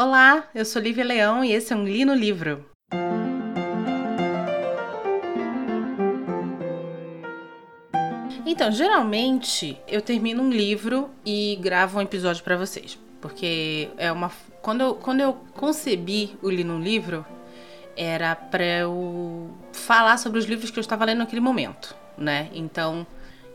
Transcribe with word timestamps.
Olá, 0.00 0.44
eu 0.54 0.64
sou 0.64 0.80
Lívia 0.80 1.04
Leão 1.04 1.42
e 1.42 1.52
esse 1.52 1.72
é 1.72 1.76
um 1.76 1.82
Li 1.82 2.04
no 2.04 2.14
Livro. 2.14 2.64
Então, 8.46 8.70
geralmente 8.70 9.76
eu 9.88 10.00
termino 10.00 10.44
um 10.44 10.50
livro 10.50 11.10
e 11.26 11.58
gravo 11.60 11.98
um 11.98 12.00
episódio 12.00 12.44
para 12.44 12.56
vocês, 12.56 12.96
porque 13.20 13.90
é 13.98 14.12
uma 14.12 14.30
quando 14.62 14.82
eu, 14.82 14.94
quando 14.94 15.20
eu 15.20 15.32
concebi 15.56 16.38
o 16.42 16.48
Li 16.48 16.62
no 16.62 16.78
Livro 16.78 17.26
era 17.96 18.36
para 18.36 18.64
eu 18.64 19.50
falar 19.72 20.16
sobre 20.16 20.38
os 20.38 20.44
livros 20.44 20.70
que 20.70 20.78
eu 20.78 20.80
estava 20.80 21.04
lendo 21.04 21.18
naquele 21.18 21.40
momento, 21.40 21.92
né? 22.16 22.50
Então, 22.54 23.04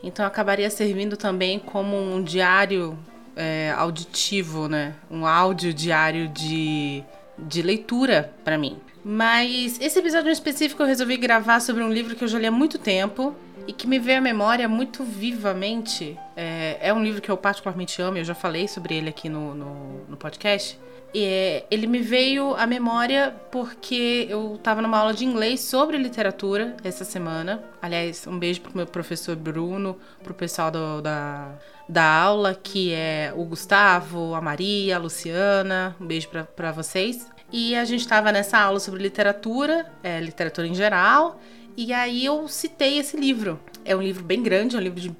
então 0.02 0.26
acabaria 0.26 0.68
servindo 0.68 1.16
também 1.16 1.58
como 1.58 1.96
um 1.96 2.22
diário 2.22 2.98
é, 3.36 3.72
auditivo, 3.76 4.68
né? 4.68 4.94
Um 5.10 5.26
áudio 5.26 5.72
diário 5.72 6.28
de, 6.28 7.02
de 7.38 7.62
leitura 7.62 8.32
para 8.44 8.58
mim. 8.58 8.78
Mas 9.04 9.78
esse 9.80 9.98
episódio 9.98 10.30
em 10.30 10.32
específico 10.32 10.82
eu 10.82 10.86
resolvi 10.86 11.16
gravar 11.16 11.60
sobre 11.60 11.82
um 11.82 11.92
livro 11.92 12.16
que 12.16 12.24
eu 12.24 12.28
já 12.28 12.38
li 12.38 12.46
há 12.46 12.50
muito 12.50 12.78
tempo 12.78 13.34
e 13.66 13.72
que 13.72 13.86
me 13.86 13.98
veio 13.98 14.18
à 14.18 14.20
memória 14.20 14.68
muito 14.68 15.04
vivamente. 15.04 16.18
É, 16.36 16.78
é 16.80 16.94
um 16.94 17.02
livro 17.02 17.20
que 17.20 17.30
eu 17.30 17.36
particularmente 17.36 18.00
amo, 18.00 18.18
eu 18.18 18.24
já 18.24 18.34
falei 18.34 18.66
sobre 18.66 18.94
ele 18.94 19.08
aqui 19.10 19.28
no, 19.28 19.54
no, 19.54 20.04
no 20.08 20.16
podcast. 20.16 20.78
É, 21.16 21.64
ele 21.70 21.86
me 21.86 22.00
veio 22.00 22.54
à 22.56 22.66
memória 22.66 23.34
porque 23.52 24.26
eu 24.28 24.56
estava 24.56 24.82
numa 24.82 24.98
aula 24.98 25.14
de 25.14 25.24
inglês 25.24 25.60
sobre 25.60 25.96
literatura 25.96 26.76
essa 26.82 27.04
semana. 27.04 27.62
Aliás, 27.80 28.26
um 28.26 28.36
beijo 28.36 28.60
pro 28.60 28.76
meu 28.76 28.86
professor 28.86 29.36
Bruno, 29.36 29.96
pro 30.24 30.34
pessoal 30.34 30.72
do, 30.72 31.00
da, 31.00 31.52
da 31.88 32.04
aula, 32.04 32.58
que 32.60 32.92
é 32.92 33.32
o 33.36 33.44
Gustavo, 33.44 34.34
a 34.34 34.40
Maria, 34.40 34.96
a 34.96 34.98
Luciana. 34.98 35.94
Um 36.00 36.06
beijo 36.06 36.28
para 36.56 36.72
vocês. 36.72 37.30
E 37.52 37.76
a 37.76 37.84
gente 37.84 38.00
estava 38.00 38.32
nessa 38.32 38.58
aula 38.58 38.80
sobre 38.80 39.00
literatura, 39.00 39.86
é, 40.02 40.18
literatura 40.18 40.66
em 40.66 40.74
geral. 40.74 41.40
E 41.76 41.92
aí 41.92 42.24
eu 42.24 42.48
citei 42.48 42.98
esse 42.98 43.16
livro. 43.16 43.60
É 43.84 43.94
um 43.94 44.02
livro 44.02 44.24
bem 44.24 44.42
grande, 44.42 44.74
é 44.74 44.78
um 44.78 44.82
livro 44.82 45.00
de 45.00 45.14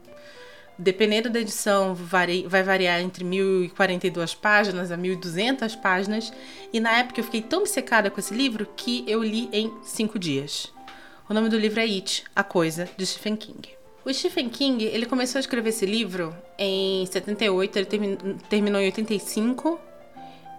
dependendo 0.78 1.30
da 1.30 1.40
edição, 1.40 1.94
vai 1.94 2.62
variar 2.62 3.00
entre 3.00 3.24
1042 3.24 4.34
páginas 4.34 4.90
a 4.90 4.96
1200 4.96 5.76
páginas. 5.76 6.32
E 6.72 6.80
na 6.80 6.98
época 6.98 7.20
eu 7.20 7.24
fiquei 7.24 7.42
tão 7.42 7.60
obcecada 7.60 8.10
com 8.10 8.20
esse 8.20 8.34
livro 8.34 8.66
que 8.76 9.04
eu 9.06 9.22
li 9.22 9.48
em 9.52 9.72
cinco 9.82 10.18
dias. 10.18 10.72
O 11.28 11.34
nome 11.34 11.48
do 11.48 11.58
livro 11.58 11.80
é 11.80 11.84
It, 11.84 12.24
A 12.34 12.42
Coisa, 12.44 12.88
de 12.96 13.06
Stephen 13.06 13.36
King. 13.36 13.68
O 14.04 14.12
Stephen 14.12 14.50
King, 14.50 14.84
ele 14.84 15.06
começou 15.06 15.38
a 15.38 15.40
escrever 15.40 15.70
esse 15.70 15.86
livro 15.86 16.36
em 16.58 17.06
78, 17.06 17.78
ele 17.78 17.86
terminou 18.50 18.78
em 18.78 18.84
85 18.86 19.80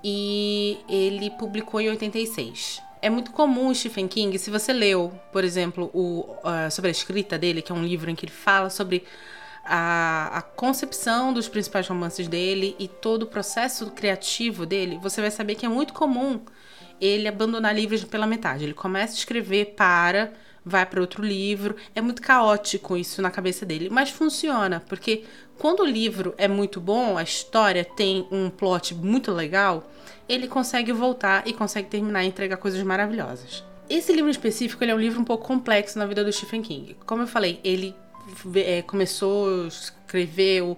e 0.03 0.80
ele 0.89 1.30
publicou 1.31 1.80
em 1.80 1.89
86. 1.89 2.81
É 3.03 3.09
muito 3.09 3.30
comum 3.30 3.67
o 3.67 3.75
Stephen 3.75 4.08
King, 4.08 4.39
se 4.39 4.49
você 4.49 4.73
leu, 4.73 5.13
por 5.31 5.43
exemplo, 5.43 5.91
o, 5.93 6.21
uh, 6.39 6.71
sobre 6.71 6.88
a 6.88 6.91
escrita 6.91 7.38
dele, 7.38 7.61
que 7.61 7.71
é 7.71 7.75
um 7.75 7.86
livro 7.86 8.09
em 8.09 8.16
que 8.16 8.25
ele 8.25 8.31
fala 8.31 8.71
sobre 8.71 9.03
a, 9.66 10.38
a, 10.38 10.41
concepção 10.41 11.33
dos 11.33 11.47
principais 11.47 11.88
romances 11.88 12.27
dele 12.27 12.75
e 12.77 12.88
todo 12.88 13.23
o 13.23 13.27
processo 13.27 13.89
criativo 13.91 14.66
dele, 14.66 14.99
você 15.02 15.21
vai 15.21 15.31
saber 15.31 15.55
que 15.55 15.66
é 15.66 15.69
muito 15.69 15.94
comum 15.94 16.41
ele 16.99 17.27
abandonar 17.27 17.75
livros 17.75 18.03
pela 18.03 18.27
metade. 18.27 18.63
Ele 18.63 18.73
começa 18.73 19.13
a 19.13 19.17
escrever, 19.17 19.73
para, 19.75 20.33
vai 20.63 20.86
para 20.86 21.02
outro 21.02 21.23
livro. 21.23 21.75
É 21.93 22.02
muito 22.02 22.21
caótico 22.21 22.95
isso 22.95 23.21
na 23.21 23.30
cabeça 23.30 23.66
dele, 23.66 23.89
mas 23.89 24.09
funciona, 24.09 24.81
porque 24.88 25.23
quando 25.58 25.81
o 25.81 25.86
livro 25.86 26.33
é 26.38 26.47
muito 26.47 26.80
bom, 26.80 27.17
a 27.17 27.23
história 27.23 27.83
tem 27.83 28.27
um 28.31 28.49
plot 28.49 28.93
muito 28.93 29.31
legal, 29.31 29.89
ele 30.27 30.47
consegue 30.47 30.91
voltar 30.91 31.47
e 31.47 31.53
consegue 31.53 31.89
terminar 31.89 32.23
e 32.23 32.27
entregar 32.27 32.58
coisas 32.58 32.81
maravilhosas. 32.83 33.63
Esse 33.88 34.11
livro 34.11 34.31
específico 34.31 34.83
é 34.83 34.95
um 34.95 34.99
livro 34.99 35.21
um 35.21 35.23
pouco 35.23 35.45
complexo 35.45 35.99
na 35.99 36.08
vida 36.08 36.23
do 36.23 36.33
Stephen 36.33 36.63
King. 36.63 36.97
Como 37.05 37.21
eu 37.21 37.27
falei, 37.27 37.59
ele 37.63 37.95
é, 38.55 38.81
começou, 38.81 39.67
escreveu, 39.67 40.77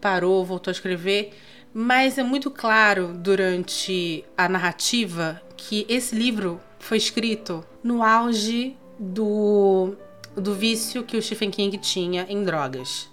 parou, 0.00 0.44
voltou 0.44 0.70
a 0.70 0.72
escrever, 0.72 1.32
mas 1.72 2.18
é 2.18 2.22
muito 2.22 2.50
claro 2.50 3.12
durante 3.14 4.24
a 4.36 4.48
narrativa 4.48 5.40
que 5.56 5.84
esse 5.88 6.14
livro 6.14 6.60
foi 6.78 6.96
escrito 6.96 7.64
no 7.82 8.02
auge 8.02 8.76
do, 8.98 9.94
do 10.34 10.54
vício 10.54 11.02
que 11.04 11.16
o 11.16 11.22
Stephen 11.22 11.50
King 11.50 11.76
tinha 11.78 12.26
em 12.28 12.42
drogas. 12.44 13.08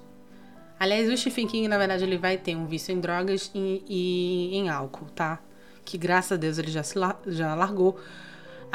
Aliás, 0.79 1.09
o 1.09 1.17
Stephen 1.17 1.47
King, 1.47 1.67
na 1.67 1.77
verdade, 1.77 2.03
ele 2.03 2.17
vai 2.17 2.37
ter 2.37 2.55
um 2.55 2.65
vício 2.65 2.93
em 2.93 2.99
drogas 2.99 3.49
e, 3.55 3.83
e 3.87 4.55
em 4.55 4.69
álcool, 4.69 5.05
tá? 5.15 5.39
Que 5.83 5.97
graças 5.97 6.33
a 6.33 6.35
Deus 6.35 6.57
ele 6.57 6.69
já, 6.69 6.83
se, 6.83 6.95
já 7.27 7.55
largou 7.55 7.97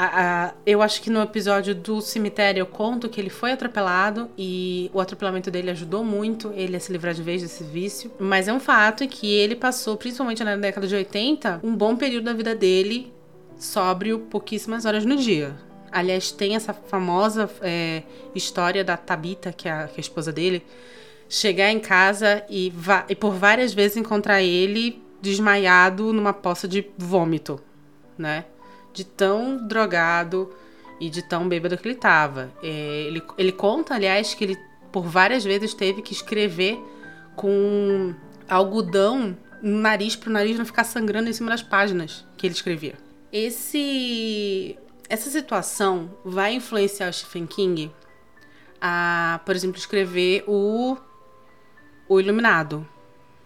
a, 0.03 0.45
a, 0.45 0.53
eu 0.65 0.81
acho 0.81 0.99
que 0.99 1.11
no 1.11 1.21
episódio 1.21 1.75
do 1.75 2.01
cemitério 2.01 2.61
eu 2.61 2.65
conto 2.65 3.07
que 3.07 3.21
ele 3.21 3.29
foi 3.29 3.51
atropelado 3.51 4.31
e 4.35 4.89
o 4.91 4.99
atropelamento 4.99 5.51
dele 5.51 5.69
ajudou 5.69 6.03
muito 6.03 6.51
ele 6.55 6.75
a 6.75 6.79
se 6.79 6.91
livrar 6.91 7.13
de 7.13 7.21
vez 7.21 7.43
desse 7.43 7.63
vício. 7.63 8.11
Mas 8.19 8.47
é 8.47 8.53
um 8.53 8.59
fato 8.59 9.07
que 9.07 9.31
ele 9.31 9.55
passou, 9.55 9.95
principalmente 9.95 10.43
na 10.43 10.55
década 10.55 10.87
de 10.87 10.95
80, 10.95 11.59
um 11.63 11.75
bom 11.75 11.95
período 11.95 12.23
da 12.23 12.33
vida 12.33 12.55
dele 12.55 13.13
sóbrio 13.59 14.17
pouquíssimas 14.17 14.85
horas 14.85 15.05
no 15.05 15.15
dia. 15.15 15.55
Aliás, 15.91 16.31
tem 16.31 16.55
essa 16.55 16.73
famosa 16.73 17.47
é, 17.61 18.01
história 18.33 18.83
da 18.83 18.97
Tabita, 18.97 19.53
que 19.53 19.67
é, 19.67 19.71
a, 19.71 19.87
que 19.87 19.93
é 19.93 19.97
a 19.97 19.99
esposa 19.99 20.31
dele, 20.33 20.65
chegar 21.29 21.69
em 21.69 21.79
casa 21.79 22.43
e, 22.49 22.73
e 23.07 23.15
por 23.15 23.35
várias 23.35 23.71
vezes 23.71 23.97
encontrar 23.97 24.41
ele 24.41 24.99
desmaiado 25.21 26.11
numa 26.11 26.33
poça 26.33 26.67
de 26.67 26.87
vômito, 26.97 27.61
né? 28.17 28.45
De 28.93 29.03
tão 29.03 29.67
drogado 29.67 30.53
e 30.99 31.09
de 31.09 31.21
tão 31.21 31.47
bêbado 31.47 31.77
que 31.77 31.87
ele 31.87 31.95
estava. 31.95 32.51
É, 32.61 32.67
ele, 33.07 33.23
ele 33.37 33.51
conta, 33.51 33.95
aliás, 33.95 34.33
que 34.33 34.43
ele 34.43 34.57
por 34.91 35.03
várias 35.03 35.43
vezes 35.43 35.73
teve 35.73 36.01
que 36.01 36.13
escrever 36.13 36.77
com 37.35 38.13
algodão 38.47 39.37
no 39.61 39.79
nariz 39.79 40.15
para 40.15 40.29
o 40.29 40.33
nariz 40.33 40.57
não 40.57 40.65
ficar 40.65 40.83
sangrando 40.83 41.29
em 41.29 41.33
cima 41.33 41.49
das 41.49 41.63
páginas 41.63 42.25
que 42.37 42.45
ele 42.45 42.53
escrevia. 42.53 42.95
Esse 43.31 44.77
essa 45.07 45.29
situação 45.29 46.09
vai 46.23 46.53
influenciar 46.53 47.09
o 47.09 47.13
Stephen 47.13 47.45
King 47.45 47.91
a, 48.79 49.39
por 49.45 49.55
exemplo, 49.55 49.77
escrever 49.77 50.43
o 50.47 50.97
o 52.07 52.19
Iluminado, 52.19 52.85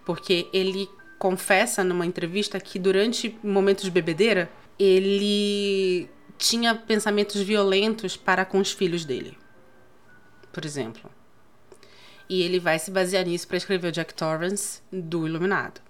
porque 0.04 0.48
ele 0.52 0.90
confessa 1.20 1.84
numa 1.84 2.06
entrevista 2.06 2.60
que 2.60 2.80
durante 2.80 3.38
momentos 3.44 3.84
de 3.84 3.92
bebedeira 3.92 4.50
ele 4.78 6.10
tinha 6.38 6.76
pensamentos 6.76 7.42
violentos 7.42 8.18
para 8.18 8.46
com 8.46 8.60
os 8.60 8.72
filhos 8.72 9.06
dele, 9.06 9.38
por 10.52 10.66
exemplo. 10.66 11.10
E 12.28 12.42
ele 12.42 12.60
vai 12.60 12.80
se 12.80 12.92
basear 12.92 13.26
nisso 13.26 13.48
para 13.48 13.58
escrever 13.58 13.88
o 13.90 13.92
Jack 13.92 14.14
Torrance 14.14 14.82
do 14.92 15.28
Iluminado. 15.28 15.82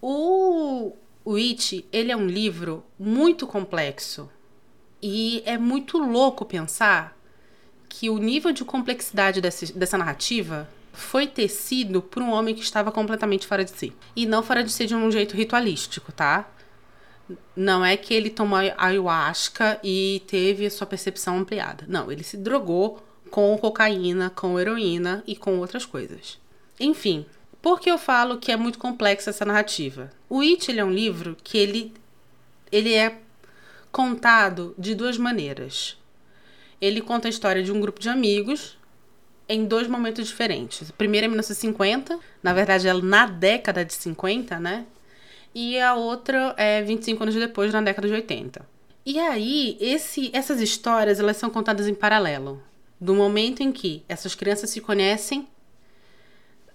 O 0.00 0.94
It, 1.36 1.86
ele 1.92 2.10
é 2.10 2.16
um 2.16 2.26
livro 2.26 2.84
muito 2.98 3.46
complexo 3.46 4.30
e 5.02 5.42
é 5.44 5.58
muito 5.58 5.98
louco 5.98 6.44
pensar 6.44 7.16
que 7.88 8.10
o 8.10 8.18
nível 8.18 8.52
de 8.52 8.64
complexidade 8.64 9.40
desse, 9.40 9.72
dessa 9.72 9.98
narrativa 9.98 10.68
foi 10.92 11.26
tecido 11.26 12.02
por 12.02 12.22
um 12.22 12.30
homem 12.30 12.54
que 12.54 12.60
estava 12.60 12.90
completamente 12.90 13.46
fora 13.46 13.64
de 13.64 13.70
si. 13.70 13.92
E 14.16 14.26
não 14.26 14.42
fora 14.42 14.64
de 14.64 14.70
si 14.70 14.86
de 14.86 14.94
um 14.94 15.10
jeito 15.10 15.36
ritualístico, 15.36 16.12
tá? 16.12 16.48
Não 17.54 17.84
é 17.84 17.96
que 17.96 18.14
ele 18.14 18.30
tomou 18.30 18.58
ayahuasca 18.58 19.78
e 19.82 20.22
teve 20.26 20.66
a 20.66 20.70
sua 20.70 20.86
percepção 20.86 21.38
ampliada. 21.38 21.84
Não, 21.86 22.10
ele 22.10 22.22
se 22.22 22.36
drogou 22.36 23.02
com 23.30 23.56
cocaína, 23.58 24.30
com 24.30 24.58
heroína 24.58 25.22
e 25.26 25.36
com 25.36 25.58
outras 25.58 25.84
coisas. 25.84 26.38
Enfim, 26.80 27.26
por 27.60 27.80
que 27.80 27.90
eu 27.90 27.98
falo 27.98 28.38
que 28.38 28.52
é 28.52 28.56
muito 28.56 28.78
complexa 28.78 29.30
essa 29.30 29.44
narrativa? 29.44 30.10
O 30.28 30.40
It 30.40 30.76
é 30.76 30.84
um 30.84 30.92
livro 30.92 31.36
que 31.42 31.58
ele, 31.58 31.92
ele 32.70 32.94
é 32.94 33.18
contado 33.90 34.74
de 34.78 34.94
duas 34.94 35.18
maneiras. 35.18 35.96
Ele 36.80 37.00
conta 37.00 37.28
a 37.28 37.30
história 37.30 37.62
de 37.62 37.72
um 37.72 37.80
grupo 37.80 38.00
de 38.00 38.08
amigos 38.08 38.78
em 39.48 39.64
dois 39.64 39.88
momentos 39.88 40.28
diferentes. 40.28 40.90
O 40.90 40.92
primeiro 40.92 41.24
é 41.24 41.28
1950, 41.28 42.18
na 42.42 42.52
verdade 42.52 42.86
é 42.86 42.94
na 42.94 43.26
década 43.26 43.84
de 43.84 43.94
50, 43.94 44.60
né? 44.60 44.86
E 45.54 45.78
a 45.78 45.94
outra 45.94 46.54
é 46.56 46.82
25 46.82 47.22
anos 47.22 47.34
depois, 47.34 47.72
na 47.72 47.80
década 47.80 48.06
de 48.06 48.14
80. 48.14 48.66
E 49.04 49.18
aí, 49.18 49.76
esse, 49.80 50.30
essas 50.34 50.60
histórias 50.60 51.18
elas 51.18 51.36
são 51.36 51.48
contadas 51.48 51.88
em 51.88 51.94
paralelo. 51.94 52.62
Do 53.00 53.14
momento 53.14 53.62
em 53.62 53.72
que 53.72 54.02
essas 54.08 54.34
crianças 54.34 54.70
se 54.70 54.80
conhecem, 54.80 55.48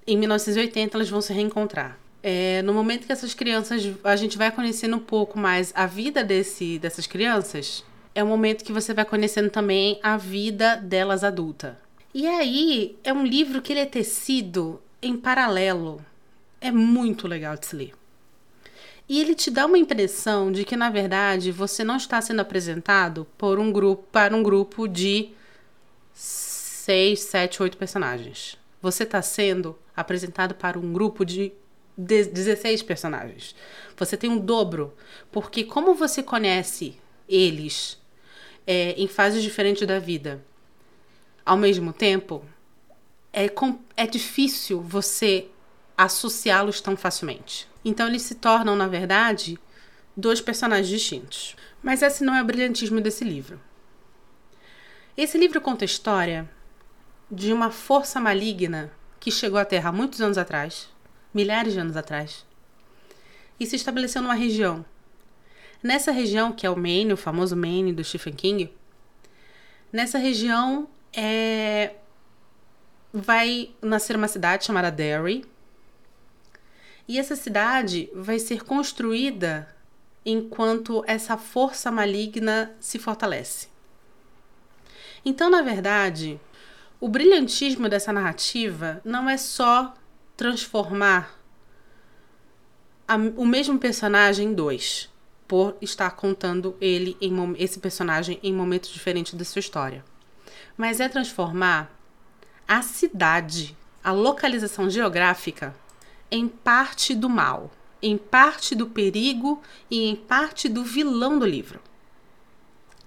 em 0.07 0.17
1980 0.17 0.97
elas 0.97 1.09
vão 1.09 1.21
se 1.21 1.31
reencontrar. 1.33 1.97
É, 2.21 2.61
no 2.61 2.73
momento 2.73 3.05
que 3.05 3.11
essas 3.11 3.33
crianças, 3.33 3.83
a 4.03 4.15
gente 4.15 4.37
vai 4.37 4.49
conhecendo 4.49 4.95
um 4.95 4.99
pouco 4.99 5.37
mais 5.37 5.71
a 5.75 5.85
vida 5.85 6.23
desse, 6.23 6.79
dessas 6.79 7.05
crianças, 7.05 7.83
é 8.15 8.23
o 8.23 8.27
momento 8.27 8.63
que 8.63 8.71
você 8.71 8.93
vai 8.93 9.05
conhecendo 9.05 9.49
também 9.49 9.99
a 10.01 10.17
vida 10.17 10.75
delas 10.75 11.23
adulta. 11.23 11.79
E 12.13 12.27
aí, 12.27 12.97
é 13.03 13.11
um 13.11 13.25
livro 13.25 13.61
que 13.61 13.73
ele 13.73 13.81
é 13.81 13.85
tecido 13.85 14.81
em 15.01 15.17
paralelo. 15.17 16.03
É 16.61 16.71
muito 16.71 17.27
legal 17.27 17.57
de 17.57 17.65
se 17.65 17.75
ler. 17.75 17.93
E 19.07 19.19
ele 19.19 19.35
te 19.35 19.51
dá 19.51 19.65
uma 19.65 19.77
impressão 19.77 20.51
de 20.51 20.63
que, 20.63 20.77
na 20.77 20.89
verdade, 20.89 21.51
você 21.51 21.83
não 21.83 21.97
está 21.97 22.21
sendo 22.21 22.39
apresentado 22.39 23.27
por 23.37 23.59
um 23.59 23.71
grupo 23.71 24.03
para 24.11 24.35
um 24.35 24.41
grupo 24.41 24.87
de 24.87 25.31
seis, 26.13 27.19
sete, 27.21 27.61
oito 27.61 27.77
personagens. 27.77 28.57
Você 28.81 29.03
está 29.03 29.21
sendo 29.21 29.77
apresentado 29.95 30.55
para 30.55 30.79
um 30.79 30.93
grupo 30.93 31.25
de 31.25 31.51
16 31.97 32.81
personagens. 32.83 33.55
Você 33.97 34.17
tem 34.17 34.29
um 34.29 34.39
dobro. 34.39 34.93
Porque 35.31 35.63
como 35.63 35.93
você 35.93 36.23
conhece 36.23 36.97
eles 37.27 37.97
é, 38.65 38.91
em 38.91 39.07
fases 39.07 39.43
diferentes 39.43 39.85
da 39.87 39.99
vida 39.99 40.43
ao 41.45 41.57
mesmo 41.57 41.91
tempo, 41.91 42.43
é, 43.31 43.49
é 43.97 44.07
difícil 44.07 44.81
você 44.81 45.47
associá-los 45.97 46.81
tão 46.81 46.95
facilmente. 46.95 47.67
Então 47.83 48.07
eles 48.07 48.21
se 48.21 48.35
tornam, 48.35 48.75
na 48.75 48.87
verdade, 48.87 49.59
dois 50.15 50.41
personagens 50.41 50.87
distintos. 50.87 51.55
Mas 51.81 52.01
esse 52.01 52.23
não 52.23 52.35
é 52.35 52.41
o 52.41 52.45
brilhantismo 52.45 53.01
desse 53.01 53.23
livro. 53.23 53.59
Esse 55.15 55.37
livro 55.37 55.61
conta 55.61 55.83
a 55.83 55.85
história 55.85 56.49
de 57.29 57.51
uma 57.53 57.69
força 57.69 58.19
maligna 58.19 58.91
que 59.19 59.31
chegou 59.31 59.59
à 59.59 59.65
Terra 59.65 59.91
muitos 59.91 60.21
anos 60.21 60.37
atrás, 60.37 60.89
milhares 61.33 61.73
de 61.73 61.79
anos 61.79 61.95
atrás, 61.95 62.45
e 63.59 63.65
se 63.65 63.75
estabeleceu 63.75 64.21
numa 64.21 64.33
região. 64.33 64.85
Nessa 65.81 66.11
região, 66.11 66.51
que 66.51 66.65
é 66.65 66.69
o 66.69 66.75
Maine, 66.75 67.13
o 67.13 67.17
famoso 67.17 67.55
Maine 67.55 67.93
do 67.93 68.03
Stephen 68.03 68.33
King, 68.33 68.73
nessa 69.91 70.17
região 70.17 70.87
é... 71.15 71.95
vai 73.13 73.71
nascer 73.81 74.15
uma 74.15 74.27
cidade 74.27 74.65
chamada 74.65 74.89
Derry, 74.89 75.45
e 77.07 77.19
essa 77.19 77.35
cidade 77.35 78.09
vai 78.13 78.39
ser 78.39 78.63
construída 78.63 79.67
enquanto 80.25 81.03
essa 81.05 81.37
força 81.37 81.91
maligna 81.91 82.71
se 82.79 82.97
fortalece. 82.97 83.67
Então, 85.25 85.49
na 85.49 85.61
verdade, 85.61 86.39
o 86.99 87.07
brilhantismo 87.07 87.89
dessa 87.89 88.13
narrativa 88.13 89.01
não 89.03 89.29
é 89.29 89.37
só 89.37 89.93
transformar 90.37 91.39
a, 93.07 93.15
o 93.15 93.45
mesmo 93.45 93.77
personagem 93.77 94.47
em 94.47 94.53
dois, 94.53 95.09
por 95.47 95.75
estar 95.81 96.11
contando 96.11 96.75
ele 96.79 97.17
em 97.21 97.33
esse 97.57 97.79
personagem 97.79 98.39
em 98.41 98.53
momentos 98.53 98.89
diferentes 98.89 99.33
da 99.33 99.45
sua 99.45 99.59
história, 99.59 100.03
mas 100.77 100.99
é 100.99 101.07
transformar 101.09 101.91
a 102.67 102.81
cidade, 102.81 103.77
a 104.03 104.11
localização 104.11 104.89
geográfica 104.89 105.75
em 106.31 106.47
parte 106.47 107.13
do 107.13 107.29
mal, 107.29 107.71
em 108.01 108.17
parte 108.17 108.75
do 108.75 108.87
perigo 108.87 109.61
e 109.89 110.09
em 110.09 110.15
parte 110.15 110.67
do 110.67 110.83
vilão 110.83 111.37
do 111.39 111.45
livro. 111.45 111.79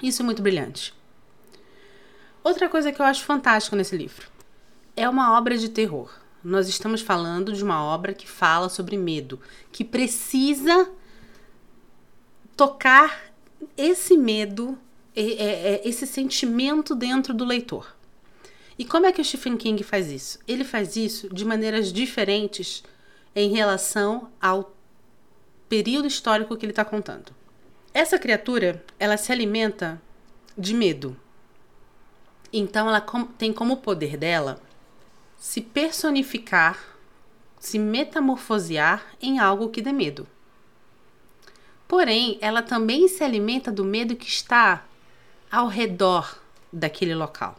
Isso 0.02 0.22
é 0.22 0.24
muito 0.24 0.42
brilhante. 0.42 0.94
Outra 2.44 2.68
coisa 2.68 2.92
que 2.92 3.00
eu 3.00 3.06
acho 3.06 3.24
fantástico 3.24 3.74
nesse 3.74 3.96
livro 3.96 4.28
é 4.96 5.08
uma 5.08 5.36
obra 5.36 5.58
de 5.58 5.68
terror. 5.68 6.10
Nós 6.44 6.68
estamos 6.68 7.00
falando 7.00 7.52
de 7.52 7.64
uma 7.64 7.82
obra 7.82 8.14
que 8.14 8.28
fala 8.28 8.68
sobre 8.68 8.96
medo, 8.96 9.40
que 9.72 9.84
precisa 9.84 10.88
tocar 12.56 13.32
esse 13.76 14.16
medo, 14.16 14.78
esse 15.14 16.06
sentimento 16.06 16.94
dentro 16.94 17.34
do 17.34 17.44
leitor. 17.44 17.96
E 18.78 18.84
como 18.84 19.06
é 19.06 19.12
que 19.12 19.20
o 19.20 19.24
Stephen 19.24 19.56
King 19.56 19.82
faz 19.82 20.10
isso? 20.10 20.38
Ele 20.46 20.62
faz 20.62 20.94
isso 20.94 21.34
de 21.34 21.44
maneiras 21.44 21.92
diferentes 21.92 22.84
em 23.37 23.50
relação 23.50 24.31
ao 24.41 24.75
período 25.69 26.09
histórico 26.09 26.56
que 26.56 26.65
ele 26.65 26.73
está 26.73 26.87
contando. 26.87 27.33
Essa 27.93 28.19
criatura, 28.19 28.83
ela 28.99 29.19
se 29.19 29.31
alimenta 29.31 30.00
de 30.56 30.73
medo. 30.73 31.15
Então, 32.50 32.88
ela 32.88 33.05
tem 33.37 33.53
como 33.53 33.77
poder 33.77 34.17
dela 34.17 34.59
se 35.37 35.61
personificar, 35.61 36.83
se 37.61 37.79
metamorfosear 37.79 39.05
em 39.21 39.38
algo 39.38 39.69
que 39.69 39.83
dê 39.83 39.93
medo. 39.93 40.27
Porém, 41.87 42.38
ela 42.41 42.62
também 42.62 43.06
se 43.06 43.23
alimenta 43.23 43.71
do 43.71 43.85
medo 43.85 44.17
que 44.17 44.27
está 44.27 44.83
ao 45.50 45.69
redor 45.69 46.38
daquele 46.73 47.15
local. 47.15 47.55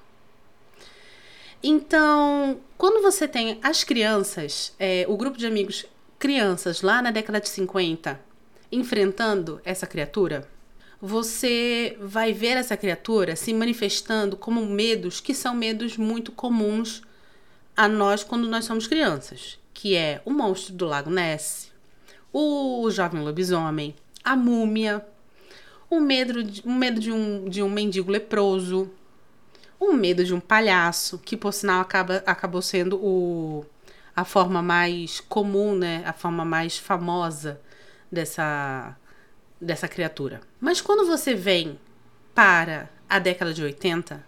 Então, 1.62 2.60
quando 2.78 3.02
você 3.02 3.28
tem 3.28 3.60
as 3.64 3.84
crianças, 3.84 4.74
é, 4.80 5.06
o 5.08 5.18
grupo 5.18 5.38
de 5.38 5.48
amigos 5.48 5.86
crianças 6.20 6.82
lá 6.82 7.02
na 7.02 7.12
década 7.12 7.40
de 7.40 7.50
50 7.50 8.20
enfrentando 8.72 9.62
essa 9.64 9.88
criatura, 9.88 10.48
você 11.02 11.98
vai 12.02 12.34
ver 12.34 12.58
essa 12.58 12.76
criatura 12.76 13.36
se 13.36 13.54
manifestando 13.54 14.36
como 14.36 14.66
medos 14.66 15.20
que 15.22 15.34
são 15.34 15.54
medos 15.54 15.96
muito 15.96 16.32
comuns 16.32 17.02
a 17.76 17.88
nós 17.88 18.24
quando 18.24 18.48
nós 18.50 18.66
somos 18.66 18.88
crianças, 18.88 19.60
que 19.74 19.96
é 19.96 20.22
o 20.26 20.32
monstro 20.32 20.74
do 20.74 20.86
Lago 20.86 21.10
Ness, 21.10 21.72
o 22.34 22.90
jovem 22.90 23.22
lobisomem, 23.22 23.96
a 24.24 24.36
múmia, 24.36 25.06
o 25.90 26.00
medo 26.00 26.44
de, 26.44 26.62
o 26.68 26.72
medo 26.72 27.00
de, 27.00 27.12
um, 27.12 27.48
de 27.48 27.62
um 27.62 27.70
mendigo 27.70 28.12
leproso, 28.12 28.92
o 29.80 29.94
medo 29.94 30.24
de 30.24 30.34
um 30.34 30.40
palhaço, 30.40 31.20
que 31.20 31.38
por 31.38 31.54
sinal 31.54 31.82
acaba, 31.82 32.24
acabou 32.26 32.62
sendo 32.62 32.98
o, 32.98 33.66
a 34.16 34.26
forma 34.26 34.62
mais 34.62 35.20
comum, 35.20 35.76
né? 35.76 36.04
A 36.06 36.14
forma 36.14 36.44
mais 36.44 36.78
famosa 36.78 37.62
dessa, 38.12 38.96
dessa 39.62 39.88
criatura. 39.88 40.42
Mas 40.60 40.82
quando 40.82 41.06
você 41.06 41.34
vem 41.36 41.80
para 42.34 42.90
a 43.10 43.20
década 43.20 43.54
de 43.54 43.64
80 43.64 44.24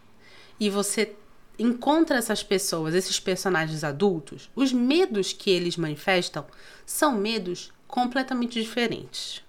e 0.60 0.69
você 0.69 1.16
encontra 1.57 2.18
essas 2.18 2.42
pessoas, 2.42 2.94
esses 2.94 3.19
personagens 3.19 3.84
adultos, 3.84 4.50
os 4.56 4.72
medos 4.72 5.34
que 5.34 5.50
eles 5.50 5.75
manifestam 5.75 6.46
são 6.86 7.16
medos 7.16 7.74
completamente 7.88 8.62
diferentes. 8.62 9.44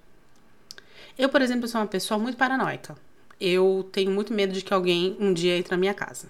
Eu, 1.16 1.28
por 1.28 1.42
exemplo, 1.42 1.68
sou 1.68 1.80
uma 1.80 1.86
pessoa 1.86 2.18
muito 2.18 2.36
paranoica 2.36 2.96
eu 3.40 3.88
tenho 3.90 4.10
muito 4.10 4.34
medo 4.34 4.52
de 4.52 4.62
que 4.62 4.74
alguém 4.74 5.16
um 5.18 5.32
dia 5.32 5.56
entre 5.56 5.70
na 5.70 5.76
minha 5.76 5.94
casa. 5.94 6.28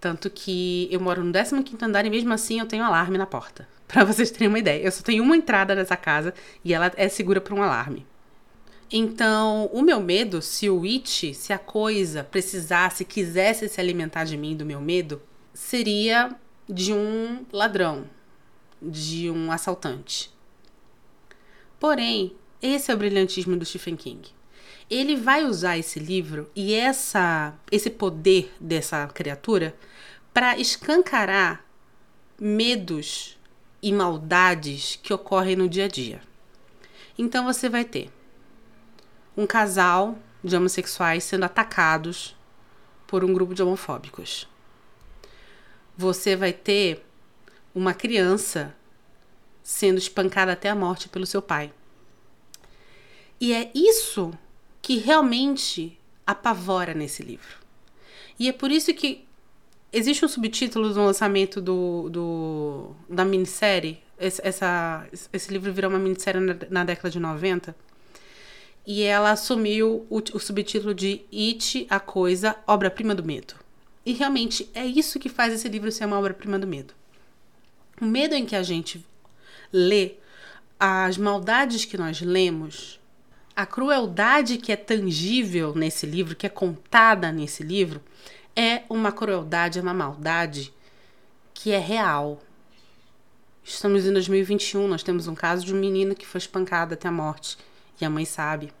Tanto 0.00 0.30
que 0.30 0.88
eu 0.90 1.00
moro 1.00 1.22
no 1.22 1.32
15 1.32 1.84
andar 1.84 2.04
e 2.06 2.10
mesmo 2.10 2.32
assim 2.32 2.58
eu 2.60 2.66
tenho 2.66 2.82
alarme 2.82 3.18
na 3.18 3.26
porta. 3.26 3.68
Para 3.86 4.04
vocês 4.04 4.30
terem 4.30 4.48
uma 4.48 4.58
ideia. 4.58 4.82
Eu 4.82 4.90
só 4.90 5.02
tenho 5.02 5.22
uma 5.22 5.36
entrada 5.36 5.74
nessa 5.74 5.96
casa 5.96 6.32
e 6.64 6.72
ela 6.72 6.90
é 6.96 7.08
segura 7.08 7.40
para 7.40 7.54
um 7.54 7.62
alarme. 7.62 8.06
Então, 8.90 9.68
o 9.72 9.82
meu 9.82 10.00
medo, 10.00 10.40
se 10.40 10.68
o 10.68 10.84
it, 10.84 11.34
se 11.34 11.52
a 11.52 11.58
coisa 11.58 12.24
precisasse, 12.24 13.04
quisesse 13.04 13.68
se 13.68 13.80
alimentar 13.80 14.24
de 14.24 14.36
mim, 14.36 14.56
do 14.56 14.64
meu 14.64 14.80
medo, 14.80 15.20
seria 15.52 16.34
de 16.68 16.92
um 16.92 17.44
ladrão, 17.52 18.04
de 18.80 19.30
um 19.30 19.50
assaltante. 19.50 20.30
Porém, 21.78 22.34
esse 22.62 22.90
é 22.90 22.94
o 22.94 22.98
brilhantismo 22.98 23.56
do 23.56 23.64
Stephen 23.64 23.96
King 23.96 24.34
ele 24.94 25.16
vai 25.16 25.44
usar 25.44 25.76
esse 25.76 25.98
livro 25.98 26.48
e 26.54 26.72
essa 26.72 27.52
esse 27.70 27.90
poder 27.90 28.54
dessa 28.60 29.06
criatura 29.08 29.74
para 30.32 30.56
escancarar 30.56 31.64
medos 32.38 33.36
e 33.82 33.92
maldades 33.92 34.98
que 35.02 35.12
ocorrem 35.12 35.56
no 35.56 35.68
dia 35.68 35.86
a 35.86 35.88
dia. 35.88 36.22
Então 37.18 37.44
você 37.44 37.68
vai 37.68 37.84
ter 37.84 38.08
um 39.36 39.46
casal 39.48 40.16
de 40.44 40.56
homossexuais 40.56 41.24
sendo 41.24 41.44
atacados 41.44 42.36
por 43.04 43.24
um 43.24 43.32
grupo 43.32 43.52
de 43.52 43.62
homofóbicos. 43.64 44.48
Você 45.96 46.36
vai 46.36 46.52
ter 46.52 47.04
uma 47.74 47.94
criança 47.94 48.74
sendo 49.60 49.98
espancada 49.98 50.52
até 50.52 50.70
a 50.70 50.74
morte 50.74 51.08
pelo 51.08 51.26
seu 51.26 51.42
pai. 51.42 51.72
E 53.40 53.52
é 53.52 53.72
isso 53.74 54.32
que 54.84 54.98
realmente 54.98 55.98
apavora 56.26 56.92
nesse 56.92 57.22
livro. 57.22 57.56
E 58.38 58.50
é 58.50 58.52
por 58.52 58.70
isso 58.70 58.92
que 58.92 59.24
existe 59.90 60.22
um 60.22 60.28
subtítulo 60.28 60.90
no 60.90 61.06
lançamento 61.06 61.58
do, 61.58 62.10
do, 62.10 62.90
da 63.08 63.24
minissérie. 63.24 63.98
Esse, 64.20 64.46
essa, 64.46 65.08
esse 65.32 65.50
livro 65.50 65.72
virou 65.72 65.90
uma 65.90 65.98
minissérie 65.98 66.38
na, 66.38 66.54
na 66.68 66.84
década 66.84 67.08
de 67.08 67.18
90. 67.18 67.74
E 68.86 69.02
ela 69.04 69.30
assumiu 69.30 70.06
o, 70.10 70.18
o 70.18 70.38
subtítulo 70.38 70.94
de 70.94 71.22
It, 71.32 71.86
a 71.88 71.98
Coisa, 71.98 72.54
Obra-Prima 72.66 73.14
do 73.14 73.24
Medo. 73.24 73.54
E 74.04 74.12
realmente 74.12 74.68
é 74.74 74.84
isso 74.84 75.18
que 75.18 75.30
faz 75.30 75.54
esse 75.54 75.66
livro 75.66 75.90
ser 75.90 76.04
uma 76.04 76.18
obra-prima 76.18 76.58
do 76.58 76.66
medo. 76.66 76.92
O 77.98 78.04
medo 78.04 78.34
em 78.34 78.44
que 78.44 78.54
a 78.54 78.62
gente 78.62 79.02
lê, 79.72 80.16
as 80.78 81.16
maldades 81.16 81.86
que 81.86 81.96
nós 81.96 82.20
lemos, 82.20 83.00
a 83.56 83.64
crueldade 83.64 84.58
que 84.58 84.72
é 84.72 84.76
tangível 84.76 85.74
nesse 85.74 86.06
livro, 86.06 86.34
que 86.34 86.46
é 86.46 86.48
contada 86.48 87.30
nesse 87.30 87.62
livro, 87.62 88.02
é 88.56 88.82
uma 88.88 89.12
crueldade, 89.12 89.78
é 89.78 89.82
uma 89.82 89.94
maldade 89.94 90.72
que 91.52 91.72
é 91.72 91.78
real. 91.78 92.42
Estamos 93.62 94.04
em 94.06 94.12
2021, 94.12 94.88
nós 94.88 95.02
temos 95.02 95.26
um 95.26 95.34
caso 95.34 95.64
de 95.64 95.72
um 95.72 95.78
menino 95.78 96.14
que 96.14 96.26
foi 96.26 96.38
espancado 96.38 96.94
até 96.94 97.08
a 97.08 97.12
morte. 97.12 97.56
E 98.00 98.04
a 98.04 98.10
mãe 98.10 98.24
sabe. 98.24 98.72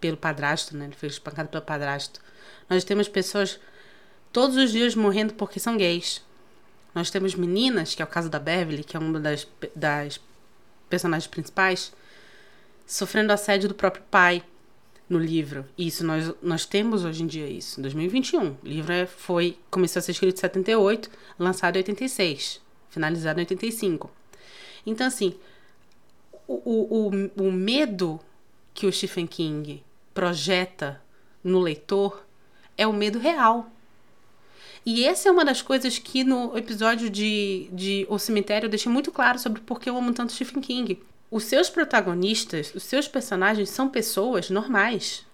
Pelo 0.00 0.16
padrasto, 0.16 0.76
né? 0.76 0.86
Ele 0.86 0.94
foi 0.94 1.08
espancado 1.08 1.48
pelo 1.48 1.62
padrasto. 1.62 2.20
Nós 2.68 2.84
temos 2.84 3.08
pessoas 3.08 3.60
todos 4.32 4.56
os 4.56 4.72
dias 4.72 4.94
morrendo 4.94 5.34
porque 5.34 5.60
são 5.60 5.76
gays. 5.76 6.22
Nós 6.94 7.10
temos 7.10 7.34
meninas, 7.34 7.94
que 7.94 8.02
é 8.02 8.04
o 8.04 8.08
caso 8.08 8.28
da 8.28 8.38
Beverly, 8.38 8.82
que 8.82 8.96
é 8.96 9.00
uma 9.00 9.20
das, 9.20 9.46
das 9.76 10.20
personagens 10.88 11.28
principais, 11.28 11.92
sofrendo 12.90 13.32
assédio 13.32 13.68
do 13.68 13.74
próprio 13.74 14.02
pai 14.10 14.42
no 15.08 15.16
livro. 15.16 15.64
Isso 15.78 16.04
nós, 16.04 16.32
nós 16.42 16.66
temos 16.66 17.04
hoje 17.04 17.22
em 17.22 17.26
dia 17.26 17.46
isso, 17.46 17.78
em 17.78 17.82
2021. 17.82 18.50
O 18.50 18.56
livro 18.64 18.92
é, 18.92 19.06
foi 19.06 19.56
começou 19.70 20.00
a 20.00 20.02
ser 20.02 20.10
escrito 20.10 20.34
em 20.34 20.40
78, 20.40 21.08
lançado 21.38 21.76
em 21.76 21.78
86, 21.78 22.60
finalizado 22.90 23.38
em 23.38 23.42
85. 23.42 24.10
Então 24.84 25.06
assim, 25.06 25.36
o, 26.48 27.08
o, 27.08 27.10
o 27.44 27.52
medo 27.52 28.18
que 28.74 28.86
o 28.86 28.92
Stephen 28.92 29.26
King 29.26 29.84
projeta 30.12 31.00
no 31.44 31.60
leitor 31.60 32.26
é 32.76 32.88
o 32.88 32.92
medo 32.92 33.20
real. 33.20 33.70
E 34.84 35.04
essa 35.04 35.28
é 35.28 35.32
uma 35.32 35.44
das 35.44 35.62
coisas 35.62 35.96
que 35.96 36.24
no 36.24 36.58
episódio 36.58 37.08
de, 37.08 37.68
de 37.72 38.04
O 38.08 38.18
Cemitério 38.18 38.66
eu 38.66 38.70
deixei 38.70 38.90
muito 38.90 39.12
claro 39.12 39.38
sobre 39.38 39.60
por 39.60 39.78
que 39.78 39.88
eu 39.88 39.96
amo 39.96 40.12
tanto 40.12 40.32
Stephen 40.32 40.60
King. 40.60 41.00
Os 41.30 41.44
seus 41.44 41.70
protagonistas, 41.70 42.74
os 42.74 42.82
seus 42.82 43.06
personagens 43.06 43.70
são 43.70 43.88
pessoas 43.88 44.50
normais. 44.50 45.24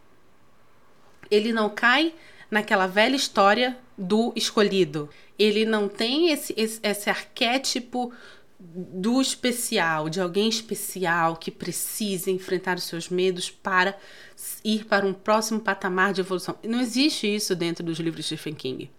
Ele 1.31 1.53
não 1.53 1.71
cai 1.71 2.15
naquela 2.51 2.87
velha 2.87 3.17
história 3.17 3.77
do 3.97 4.33
escolhido. 4.37 5.09
Ele 5.39 5.65
não 5.65 5.89
tem 5.89 6.31
esse, 6.31 6.55
esse, 6.57 6.81
esse 6.83 7.09
arquétipo 7.09 8.13
do 8.59 9.21
especial, 9.21 10.09
de 10.09 10.21
alguém 10.21 10.49
especial 10.49 11.37
que 11.37 11.51
precisa 11.51 12.31
enfrentar 12.31 12.77
os 12.77 12.85
seus 12.85 13.09
medos 13.09 13.51
para 13.51 13.97
ir 14.65 14.85
para 14.85 15.07
um 15.07 15.13
próximo 15.13 15.61
patamar 15.61 16.13
de 16.13 16.21
evolução. 16.21 16.59
Não 16.63 16.81
existe 16.81 17.27
isso 17.27 17.55
dentro 17.55 17.85
dos 17.85 17.99
livros 17.99 18.25
de 18.25 18.37
Stephen 18.37 18.55
King. 18.55 18.91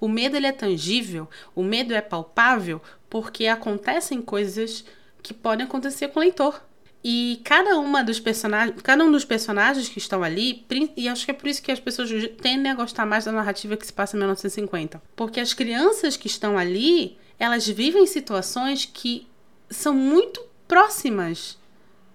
O 0.00 0.08
medo 0.08 0.36
ele 0.36 0.46
é 0.46 0.52
tangível, 0.52 1.28
o 1.54 1.62
medo 1.62 1.94
é 1.94 2.00
palpável 2.00 2.80
porque 3.08 3.46
acontecem 3.46 4.20
coisas 4.20 4.84
que 5.26 5.34
podem 5.34 5.66
acontecer 5.66 6.08
com 6.08 6.20
o 6.20 6.22
leitor. 6.22 6.62
E 7.04 7.40
cada 7.44 7.78
uma 7.78 8.02
dos 8.02 8.18
personagens, 8.18 8.80
cada 8.82 9.04
um 9.04 9.10
dos 9.12 9.24
personagens 9.24 9.88
que 9.88 9.98
estão 9.98 10.22
ali, 10.22 10.64
e 10.96 11.08
acho 11.08 11.24
que 11.24 11.30
é 11.30 11.34
por 11.34 11.48
isso 11.48 11.62
que 11.62 11.70
as 11.70 11.78
pessoas 11.78 12.10
tendem 12.40 12.70
a 12.70 12.74
gostar 12.74 13.06
mais 13.06 13.24
da 13.24 13.32
narrativa 13.32 13.76
que 13.76 13.86
se 13.86 13.92
passa 13.92 14.16
em 14.16 14.18
1950, 14.18 15.00
porque 15.14 15.38
as 15.38 15.52
crianças 15.52 16.16
que 16.16 16.26
estão 16.26 16.58
ali, 16.58 17.16
elas 17.38 17.66
vivem 17.66 18.06
situações 18.06 18.90
que 18.92 19.26
são 19.70 19.94
muito 19.94 20.40
próximas 20.66 21.58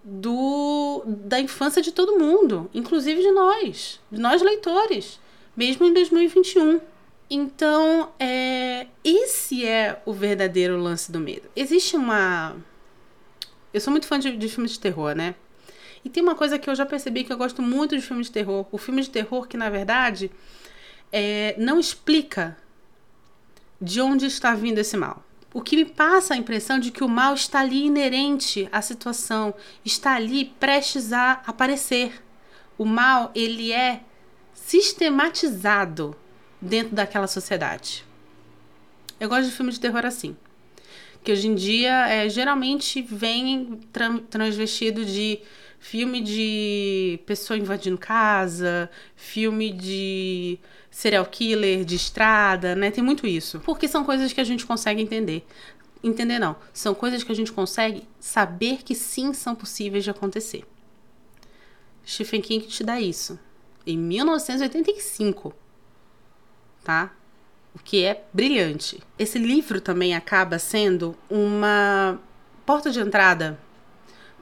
do 0.04 1.04
da 1.06 1.40
infância 1.40 1.82
de 1.82 1.92
todo 1.92 2.20
mundo, 2.20 2.70
inclusive 2.74 3.22
de 3.22 3.32
nós, 3.32 4.00
de 4.12 4.20
nós 4.20 4.42
leitores, 4.42 5.20
mesmo 5.56 5.86
em 5.86 5.94
2021. 5.94 6.82
Então, 7.30 8.10
é, 8.20 8.88
esse 9.06 9.66
é 9.66 10.02
o 10.06 10.12
verdadeiro 10.12 10.78
lance 10.78 11.10
do 11.10 11.20
medo. 11.20 11.48
Existe 11.56 11.96
uma 11.96 12.58
eu 13.74 13.80
sou 13.80 13.92
muito 13.92 14.08
fã 14.08 14.20
de, 14.20 14.36
de 14.36 14.50
filmes 14.50 14.72
de 14.72 14.80
terror, 14.80 15.16
né? 15.16 15.36
E 16.04 16.10
tem 16.10 16.22
uma 16.22 16.36
coisa 16.36 16.58
que 16.58 16.70
eu 16.70 16.76
já 16.76 16.86
percebi 16.86 17.24
que 17.24 17.32
eu 17.32 17.38
gosto 17.38 17.62
muito 17.62 17.96
de 17.96 18.02
filmes 18.02 18.28
de 18.28 18.34
terror. 18.34 18.66
O 18.72 18.78
filme 18.78 19.02
de 19.02 19.10
terror 19.10 19.48
que, 19.48 19.56
na 19.56 19.70
verdade, 19.70 20.32
é, 21.12 21.56
não 21.58 21.80
explica 21.80 22.58
de 23.80 24.02
onde 24.02 24.26
está 24.26 24.54
vindo 24.56 24.80
esse 24.80 24.98
mal. 24.98 25.24
O 25.54 25.62
que 25.62 25.76
me 25.76 25.86
passa 25.86 26.34
a 26.34 26.38
impressão 26.38 26.80
de 26.80 26.92
que 26.92 27.04
o 27.04 27.10
mal 27.10 27.34
está 27.34 27.60
ali 27.60 27.86
inerente 27.86 28.68
à 28.72 28.82
situação, 28.82 29.54
está 29.86 30.16
ali 30.16 30.46
prestes 30.60 31.14
a 31.14 31.42
aparecer. 31.46 32.24
O 32.78 32.86
mal, 32.86 33.32
ele 33.36 33.72
é 33.72 34.02
sistematizado 34.54 36.16
dentro 36.60 36.96
daquela 36.96 37.28
sociedade. 37.28 38.06
Eu 39.20 39.30
gosto 39.30 39.50
de 39.50 39.56
filmes 39.56 39.76
de 39.76 39.82
terror 39.82 40.06
assim 40.06 40.36
que 41.24 41.32
hoje 41.32 41.48
em 41.48 41.56
dia 41.56 42.08
é, 42.08 42.30
geralmente 42.30 43.02
vem 43.02 43.80
tra 43.92 44.20
transvestido 44.30 45.06
de 45.06 45.40
filme 45.80 46.22
de 46.22 47.20
pessoa 47.26 47.58
invadindo 47.58 47.98
casa, 47.98 48.90
filme 49.16 49.72
de 49.72 50.60
serial 50.92 51.26
killer 51.26 51.84
de 51.84 51.96
estrada, 51.96 52.76
né? 52.76 52.92
Tem 52.92 53.04
muito 53.04 53.26
isso. 53.26 53.60
Porque 53.62 53.88
são 53.88 54.04
coisas 54.04 54.32
que 54.32 54.42
a 54.42 54.44
gente 54.44 54.66
consegue 54.66 55.02
entender. 55.02 55.46
Entender 56.04 56.40
não, 56.40 56.56
são 56.74 56.94
coisas 56.94 57.24
que 57.24 57.32
a 57.32 57.36
gente 57.36 57.52
consegue 57.52 58.08
saber 58.20 58.84
que 58.84 58.96
sim 58.96 59.34
são 59.34 59.56
possíveis 59.56 60.04
de 60.04 60.10
acontecer. 60.10 60.64
Stephen 62.06 62.42
King 62.42 62.66
te 62.68 62.84
dá 62.84 63.00
isso. 63.00 63.40
Em 63.86 63.98
1985. 63.98 65.54
Tá? 66.84 67.14
O 67.74 67.80
que 67.80 68.04
é 68.04 68.24
brilhante. 68.34 69.02
Esse 69.18 69.40
livro 69.40 69.80
também 69.80 70.16
acaba 70.16 70.60
sendo 70.60 71.16
uma 71.30 72.20
porta 72.66 72.92
de 72.92 73.00
entrada 73.00 73.60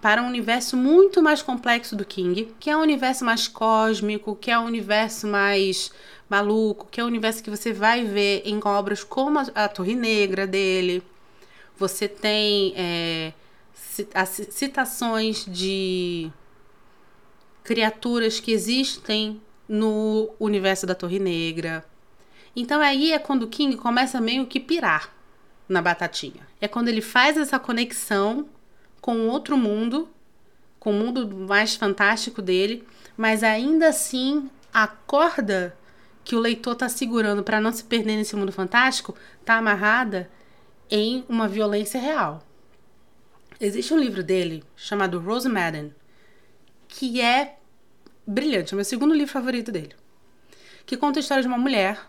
para 0.01 0.21
um 0.21 0.27
universo 0.27 0.77
muito 0.77 1.21
mais 1.21 1.41
complexo 1.41 1.95
do 1.95 2.05
King, 2.05 2.53
que 2.59 2.69
é 2.69 2.77
um 2.77 2.81
universo 2.81 3.25
mais 3.25 3.47
cósmico, 3.47 4.35
que 4.35 4.49
é 4.49 4.57
um 4.57 4.65
universo 4.65 5.27
mais 5.27 5.91
maluco, 6.29 6.87
que 6.89 7.01
é 7.01 7.03
um 7.03 7.07
universo 7.07 7.43
que 7.43 7.49
você 7.49 7.73
vai 7.73 8.05
ver 8.05 8.43
em 8.45 8.59
obras 8.63 9.03
como 9.03 9.39
a, 9.39 9.67
Torre 9.67 9.95
Negra 9.95 10.47
dele. 10.47 11.03
Você 11.77 12.07
tem 12.07 12.73
é, 12.75 13.33
citações 14.49 15.45
de 15.45 16.31
criaturas 17.63 18.39
que 18.39 18.51
existem 18.51 19.41
no 19.67 20.29
universo 20.39 20.85
da 20.85 20.95
Torre 20.95 21.19
Negra. 21.19 21.83
Então 22.55 22.81
aí 22.81 23.11
é 23.11 23.19
quando 23.19 23.43
o 23.43 23.47
King 23.47 23.75
começa 23.77 24.19
meio 24.19 24.45
que 24.45 24.59
pirar 24.59 25.13
na 25.67 25.81
batatinha. 25.81 26.47
É 26.59 26.67
quando 26.67 26.87
ele 26.87 27.01
faz 27.01 27.37
essa 27.37 27.59
conexão 27.59 28.47
com 28.99 29.27
outro 29.27 29.57
mundo, 29.57 30.09
com 30.79 30.91
o 30.91 30.93
mundo 30.93 31.27
mais 31.47 31.75
fantástico 31.75 32.41
dele, 32.41 32.85
mas 33.15 33.43
ainda 33.43 33.89
assim 33.89 34.49
a 34.73 34.87
corda 34.87 35.75
que 36.23 36.35
o 36.35 36.39
leitor 36.39 36.73
está 36.73 36.89
segurando 36.89 37.43
para 37.43 37.61
não 37.61 37.71
se 37.71 37.83
perder 37.83 38.15
nesse 38.15 38.35
mundo 38.35 38.51
fantástico 38.51 39.15
está 39.39 39.55
amarrada 39.55 40.29
em 40.89 41.23
uma 41.29 41.47
violência 41.47 41.99
real. 41.99 42.43
Existe 43.59 43.93
um 43.93 43.99
livro 43.99 44.23
dele 44.23 44.63
chamado 44.75 45.19
Rose 45.19 45.49
Madden 45.49 45.93
que 46.87 47.21
é 47.21 47.57
brilhante, 48.25 48.73
é 48.73 48.75
o 48.75 48.77
meu 48.77 48.85
segundo 48.85 49.13
livro 49.13 49.31
favorito 49.31 49.71
dele, 49.71 49.95
que 50.85 50.97
conta 50.97 51.19
a 51.19 51.21
história 51.21 51.43
de 51.43 51.47
uma 51.47 51.57
mulher 51.57 52.08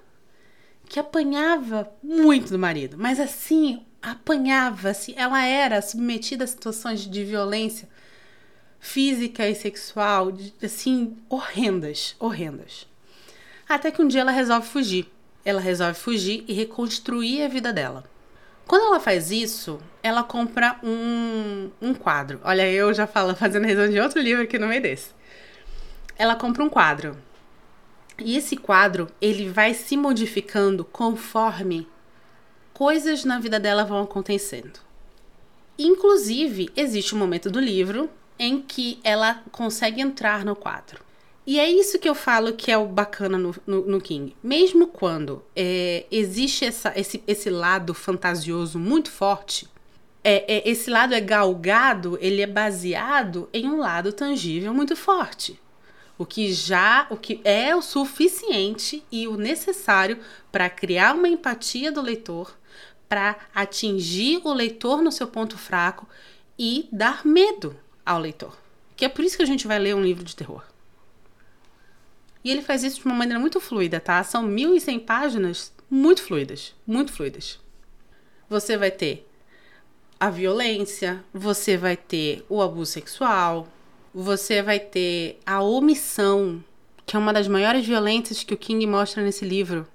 que 0.91 0.99
apanhava 0.99 1.89
muito 2.03 2.51
do 2.51 2.59
marido, 2.59 2.97
mas 2.99 3.21
assim, 3.21 3.81
apanhava, 4.03 4.91
assim, 4.91 5.15
ela 5.17 5.41
era 5.47 5.81
submetida 5.81 6.43
a 6.43 6.49
situações 6.49 7.09
de 7.09 7.25
violência 7.25 7.89
física 8.81 9.49
e 9.49 9.55
sexual, 9.55 10.33
assim, 10.61 11.17
horrendas, 11.29 12.17
horrendas. 12.19 12.89
Até 13.69 13.93
que 13.93 14.03
um 14.03 14.09
dia 14.09 14.23
ela 14.23 14.33
resolve 14.33 14.67
fugir. 14.67 15.07
Ela 15.45 15.61
resolve 15.61 15.95
fugir 15.95 16.45
e 16.49 16.53
reconstruir 16.53 17.45
a 17.45 17.49
vida 17.49 17.73
dela. 17.73 18.03
Quando 18.67 18.87
ela 18.87 18.99
faz 18.99 19.31
isso, 19.31 19.79
ela 20.03 20.25
compra 20.25 20.77
um, 20.83 21.71
um 21.81 21.95
quadro. 21.95 22.41
Olha, 22.43 22.69
eu 22.69 22.93
já 22.93 23.07
falo, 23.07 23.37
fazendo 23.37 23.65
resumo 23.65 23.91
de 23.91 24.01
outro 24.01 24.21
livro 24.21 24.43
aqui 24.43 24.59
no 24.59 24.67
meio 24.67 24.83
desse. 24.83 25.11
Ela 26.19 26.35
compra 26.35 26.65
um 26.65 26.69
quadro 26.69 27.17
e 28.25 28.37
esse 28.37 28.57
quadro, 28.57 29.09
ele 29.21 29.49
vai 29.49 29.75
se 29.75 29.97
modificando 29.97 30.85
conforme 30.85 31.87
coisas 32.73 33.25
na 33.25 33.39
vida 33.39 33.61
dela 33.61 33.85
vão 33.85 34.03
acontecendo. 34.03 34.81
Inclusive, 35.79 36.71
existe 36.77 37.15
um 37.15 37.19
momento 37.19 37.51
do 37.51 37.61
livro 37.61 38.11
em 38.39 38.61
que 38.61 38.99
ela 39.03 39.43
consegue 39.51 40.01
entrar 40.01 40.45
no 40.45 40.57
quadro. 40.57 41.01
E 41.47 41.59
é 41.59 41.71
isso 41.71 41.99
que 41.99 42.09
eu 42.09 42.15
falo 42.15 42.53
que 42.53 42.71
é 42.71 42.79
o 42.79 42.87
bacana 42.87 43.37
no, 43.37 43.55
no, 43.67 43.87
no 43.87 44.01
King. 44.01 44.37
Mesmo 44.43 44.87
quando 44.87 45.43
é, 45.57 46.07
existe 46.11 46.65
essa, 46.65 46.93
esse, 46.97 47.23
esse 47.27 47.51
lado 47.51 47.93
fantasioso 47.93 48.79
muito 48.79 49.11
forte, 49.11 49.69
é, 50.23 50.57
é, 50.57 50.69
esse 50.69 50.91
lado 50.91 51.15
é 51.15 51.21
galgado, 51.21 52.19
ele 52.21 52.43
é 52.43 52.47
baseado 52.47 53.49
em 53.53 53.69
um 53.69 53.79
lado 53.79 54.13
tangível 54.13 54.73
muito 54.73 54.95
forte 54.95 55.59
o 56.21 56.27
que 56.27 56.53
já 56.53 57.07
o 57.09 57.17
que 57.17 57.41
é 57.45 57.75
o 57.75 57.81
suficiente 57.81 59.03
e 59.11 59.27
o 59.27 59.39
necessário 59.39 60.19
para 60.53 60.69
criar 60.69 61.15
uma 61.15 61.27
empatia 61.27 61.91
do 61.91 62.03
leitor, 62.03 62.55
para 63.09 63.39
atingir 63.55 64.43
o 64.45 64.53
leitor 64.53 65.01
no 65.01 65.11
seu 65.11 65.27
ponto 65.27 65.57
fraco 65.57 66.07
e 66.59 66.87
dar 66.93 67.25
medo 67.25 67.75
ao 68.05 68.21
leitor. 68.21 68.55
Que 68.95 69.07
é 69.07 69.09
por 69.09 69.25
isso 69.25 69.39
que 69.39 69.43
a 69.43 69.47
gente 69.47 69.67
vai 69.67 69.79
ler 69.79 69.95
um 69.95 70.03
livro 70.03 70.23
de 70.23 70.37
terror. 70.37 70.63
E 72.45 72.51
ele 72.51 72.61
faz 72.61 72.85
isso 72.85 73.01
de 73.01 73.07
uma 73.07 73.15
maneira 73.15 73.41
muito 73.41 73.59
fluida, 73.59 73.99
tá? 73.99 74.23
São 74.23 74.47
1.100 74.47 75.01
páginas 75.07 75.73
muito 75.89 76.23
fluidas, 76.23 76.75
muito 76.87 77.15
fluidas. 77.15 77.59
Você 78.47 78.77
vai 78.77 78.91
ter 78.91 79.27
a 80.19 80.29
violência, 80.29 81.25
você 81.33 81.79
vai 81.79 81.97
ter 81.97 82.45
o 82.47 82.61
abuso 82.61 82.93
sexual, 82.93 83.67
você 84.13 84.63
vai 84.63 84.81
ter 84.81 85.39
a 85.47 85.63
omissão, 85.63 86.63
que 87.07 87.17
é 87.17 87.19
uma 87.19 87.33
das 87.33 87.49
maiores 87.49 87.87
violências 87.87 88.43
que 88.43 88.55
o 88.55 88.59
King 88.59 88.87
mostra 88.87 89.23
nesse 89.23 89.45
livro. 89.45 89.87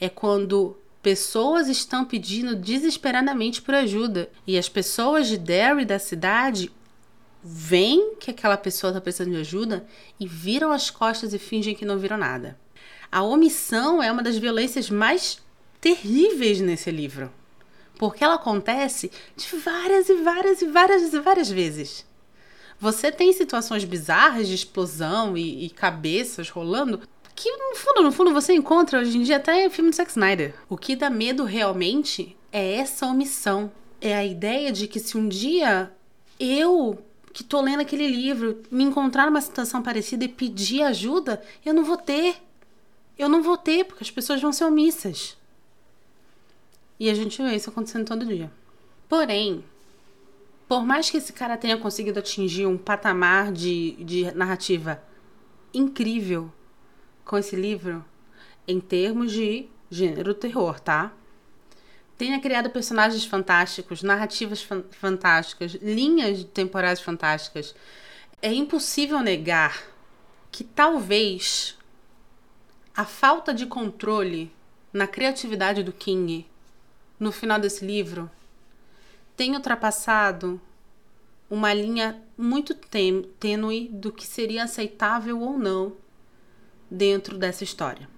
É 0.00 0.08
quando 0.08 0.76
pessoas 1.02 1.68
estão 1.68 2.04
pedindo 2.04 2.56
desesperadamente 2.56 3.60
por 3.60 3.74
ajuda 3.74 4.30
e 4.46 4.56
as 4.56 4.68
pessoas 4.68 5.28
de 5.28 5.36
Derry 5.36 5.84
da 5.84 5.98
cidade 5.98 6.70
veem 7.42 8.14
que 8.14 8.30
aquela 8.30 8.56
pessoa 8.56 8.90
está 8.90 9.00
precisando 9.00 9.32
de 9.32 9.40
ajuda 9.40 9.86
e 10.18 10.26
viram 10.26 10.72
as 10.72 10.88
costas 10.88 11.34
e 11.34 11.38
fingem 11.38 11.74
que 11.74 11.84
não 11.84 11.98
viram 11.98 12.16
nada. 12.16 12.58
A 13.12 13.22
omissão 13.22 14.02
é 14.02 14.10
uma 14.10 14.22
das 14.22 14.38
violências 14.38 14.88
mais 14.88 15.42
terríveis 15.78 16.60
nesse 16.60 16.90
livro, 16.90 17.30
porque 17.98 18.24
ela 18.24 18.36
acontece 18.36 19.10
de 19.36 19.56
várias 19.58 20.08
e 20.08 20.14
várias 20.14 20.62
e 20.62 20.66
várias 20.66 21.12
e 21.12 21.20
várias 21.20 21.50
vezes. 21.50 22.06
Você 22.80 23.10
tem 23.10 23.32
situações 23.32 23.84
bizarras 23.84 24.48
de 24.48 24.54
explosão 24.54 25.36
e, 25.36 25.66
e 25.66 25.70
cabeças 25.70 26.50
rolando 26.50 27.00
que 27.34 27.50
no 27.50 27.74
fundo, 27.74 28.02
no 28.02 28.12
fundo 28.12 28.32
você 28.32 28.54
encontra 28.54 29.00
hoje 29.00 29.18
em 29.18 29.22
dia 29.22 29.36
até 29.36 29.66
em 29.66 29.70
filme 29.70 29.90
do 29.90 29.96
Zack 29.96 30.10
Snyder. 30.10 30.54
O 30.68 30.76
que 30.76 30.94
dá 30.94 31.10
medo 31.10 31.44
realmente 31.44 32.36
é 32.52 32.76
essa 32.76 33.06
omissão. 33.06 33.72
É 34.00 34.14
a 34.14 34.24
ideia 34.24 34.70
de 34.70 34.86
que 34.86 35.00
se 35.00 35.16
um 35.16 35.28
dia 35.28 35.90
eu 36.38 36.98
que 37.32 37.42
tô 37.42 37.60
lendo 37.60 37.80
aquele 37.80 38.06
livro 38.06 38.62
me 38.70 38.84
encontrar 38.84 39.26
numa 39.26 39.40
situação 39.40 39.82
parecida 39.82 40.24
e 40.24 40.28
pedir 40.28 40.82
ajuda, 40.82 41.42
eu 41.66 41.74
não 41.74 41.84
vou 41.84 41.96
ter. 41.96 42.36
Eu 43.18 43.28
não 43.28 43.42
vou 43.42 43.56
ter, 43.56 43.84
porque 43.84 44.04
as 44.04 44.10
pessoas 44.10 44.40
vão 44.40 44.52
ser 44.52 44.64
omissas. 44.64 45.36
E 46.98 47.10
a 47.10 47.14
gente 47.14 47.42
vê 47.42 47.56
isso 47.56 47.70
acontecendo 47.70 48.06
todo 48.06 48.24
dia. 48.24 48.50
Porém, 49.08 49.64
por 50.68 50.84
mais 50.84 51.10
que 51.10 51.16
esse 51.16 51.32
cara 51.32 51.56
tenha 51.56 51.76
conseguido 51.76 52.18
atingir 52.18 52.66
um 52.66 52.78
patamar 52.78 53.52
de, 53.52 53.92
de 54.04 54.30
narrativa 54.34 55.02
incrível 55.72 56.52
com 57.24 57.36
esse 57.36 57.56
livro, 57.56 58.04
em 58.66 58.80
termos 58.80 59.32
de 59.32 59.68
gênero 59.90 60.34
terror, 60.34 60.80
tá? 60.80 61.12
Tenha 62.16 62.40
criado 62.40 62.70
personagens 62.70 63.24
fantásticos, 63.24 64.02
narrativas 64.02 64.62
fan 64.62 64.84
fantásticas, 64.92 65.72
linhas 65.74 66.44
temporais 66.44 67.00
fantásticas. 67.00 67.74
É 68.40 68.52
impossível 68.52 69.20
negar 69.20 69.82
que 70.52 70.62
talvez 70.62 71.76
a 72.96 73.04
falta 73.04 73.52
de 73.52 73.66
controle 73.66 74.52
na 74.92 75.08
criatividade 75.08 75.82
do 75.82 75.92
King 75.92 76.46
no 77.18 77.32
final 77.32 77.58
desse 77.58 77.84
livro 77.84 78.30
tem 79.36 79.54
ultrapassado 79.54 80.60
uma 81.50 81.72
linha 81.72 82.20
muito 82.36 82.74
tênue 82.74 83.88
do 83.92 84.12
que 84.12 84.26
seria 84.26 84.64
aceitável 84.64 85.40
ou 85.40 85.58
não 85.58 85.92
dentro 86.90 87.36
dessa 87.38 87.64
história. 87.64 88.08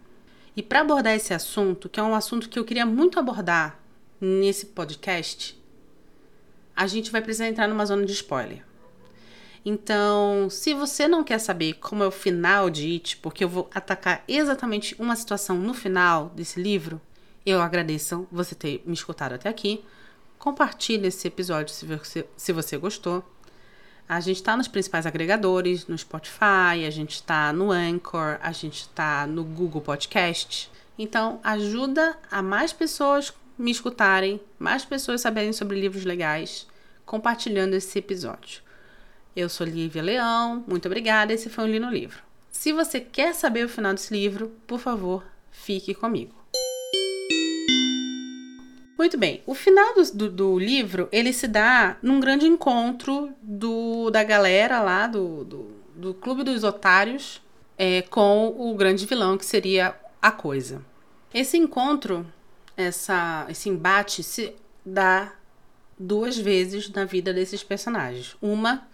E 0.56 0.62
para 0.62 0.80
abordar 0.80 1.14
esse 1.14 1.34
assunto, 1.34 1.88
que 1.88 2.00
é 2.00 2.02
um 2.02 2.14
assunto 2.14 2.48
que 2.48 2.58
eu 2.58 2.64
queria 2.64 2.86
muito 2.86 3.18
abordar 3.18 3.78
nesse 4.20 4.66
podcast, 4.66 5.60
a 6.74 6.86
gente 6.86 7.10
vai 7.10 7.20
precisar 7.20 7.48
entrar 7.48 7.68
numa 7.68 7.84
zona 7.84 8.06
de 8.06 8.12
spoiler. 8.12 8.64
Então, 9.64 10.48
se 10.48 10.72
você 10.72 11.08
não 11.08 11.24
quer 11.24 11.40
saber 11.40 11.74
como 11.74 12.02
é 12.02 12.06
o 12.06 12.12
final 12.12 12.70
de 12.70 12.92
It, 12.92 13.16
porque 13.16 13.42
eu 13.42 13.48
vou 13.48 13.68
atacar 13.74 14.22
exatamente 14.28 14.94
uma 14.98 15.16
situação 15.16 15.58
no 15.58 15.74
final 15.74 16.30
desse 16.30 16.62
livro, 16.62 17.00
eu 17.44 17.60
agradeço 17.60 18.28
você 18.30 18.54
ter 18.54 18.82
me 18.86 18.94
escutado 18.94 19.32
até 19.32 19.48
aqui. 19.48 19.84
Compartilhe 20.38 21.08
esse 21.08 21.26
episódio 21.26 21.74
se 21.74 21.86
você, 21.86 22.26
se 22.36 22.52
você 22.52 22.76
gostou. 22.76 23.24
A 24.08 24.20
gente 24.20 24.36
está 24.36 24.56
nos 24.56 24.68
principais 24.68 25.04
agregadores, 25.04 25.86
no 25.86 25.98
Spotify, 25.98 26.84
a 26.86 26.90
gente 26.90 27.14
está 27.14 27.52
no 27.52 27.72
Anchor, 27.72 28.38
a 28.40 28.52
gente 28.52 28.82
está 28.82 29.26
no 29.26 29.42
Google 29.42 29.80
Podcast. 29.80 30.70
Então, 30.98 31.40
ajuda 31.42 32.16
a 32.30 32.40
mais 32.40 32.72
pessoas 32.72 33.32
me 33.58 33.70
escutarem, 33.70 34.40
mais 34.58 34.84
pessoas 34.84 35.20
saberem 35.20 35.52
sobre 35.52 35.80
livros 35.80 36.04
legais, 36.04 36.66
compartilhando 37.04 37.74
esse 37.74 37.98
episódio. 37.98 38.62
Eu 39.34 39.48
sou 39.48 39.66
Lívia 39.66 40.02
Leão, 40.02 40.64
muito 40.66 40.86
obrigada. 40.86 41.32
Esse 41.32 41.50
foi 41.50 41.64
o 41.64 41.66
Li 41.66 41.78
no 41.78 41.90
Livro. 41.90 42.22
Se 42.50 42.72
você 42.72 43.00
quer 43.00 43.34
saber 43.34 43.66
o 43.66 43.68
final 43.68 43.92
desse 43.92 44.14
livro, 44.14 44.50
por 44.66 44.78
favor, 44.78 45.22
fique 45.50 45.94
comigo. 45.94 46.34
Muito 48.98 49.18
bem, 49.18 49.42
o 49.44 49.54
final 49.54 49.94
do, 50.14 50.30
do, 50.30 50.58
livro 50.58 51.06
ele 51.12 51.30
se 51.30 51.46
dá 51.46 51.98
num 52.02 52.18
grande 52.18 52.46
encontro 52.46 53.30
do, 53.42 54.10
da 54.10 54.24
galera 54.24 54.80
lá 54.80 55.06
do, 55.06 55.44
do, 55.44 55.70
do 55.94 56.14
Clube 56.14 56.42
dos 56.42 56.64
Otários 56.64 57.42
é, 57.76 58.00
com 58.02 58.54
o 58.56 58.74
grande 58.74 59.04
vilão 59.04 59.36
que 59.36 59.44
seria 59.44 59.94
a 60.20 60.32
Coisa. 60.32 60.82
Esse 61.34 61.58
encontro, 61.58 62.26
essa, 62.74 63.46
esse 63.50 63.68
embate 63.68 64.22
se 64.22 64.54
dá 64.84 65.34
duas 65.98 66.38
vezes 66.38 66.88
na 66.88 67.04
vida 67.04 67.34
desses 67.34 67.62
personagens. 67.62 68.34
Uma 68.40 68.88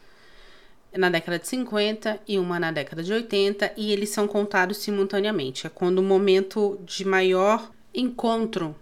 na 0.93 1.09
década 1.09 1.39
de 1.39 1.47
50 1.47 2.21
e 2.27 2.39
uma 2.41 2.59
na 2.59 2.73
década 2.73 3.05
de 3.05 3.13
80, 3.13 3.73
e 3.77 3.93
eles 3.93 4.11
são 4.11 4.27
contados 4.27 4.79
simultaneamente. 4.79 5.67
É 5.67 5.71
quando 5.71 6.01
o 6.01 6.03
momento 6.03 6.79
de 6.85 7.05
maior 7.05 7.71
encontro 7.95 8.75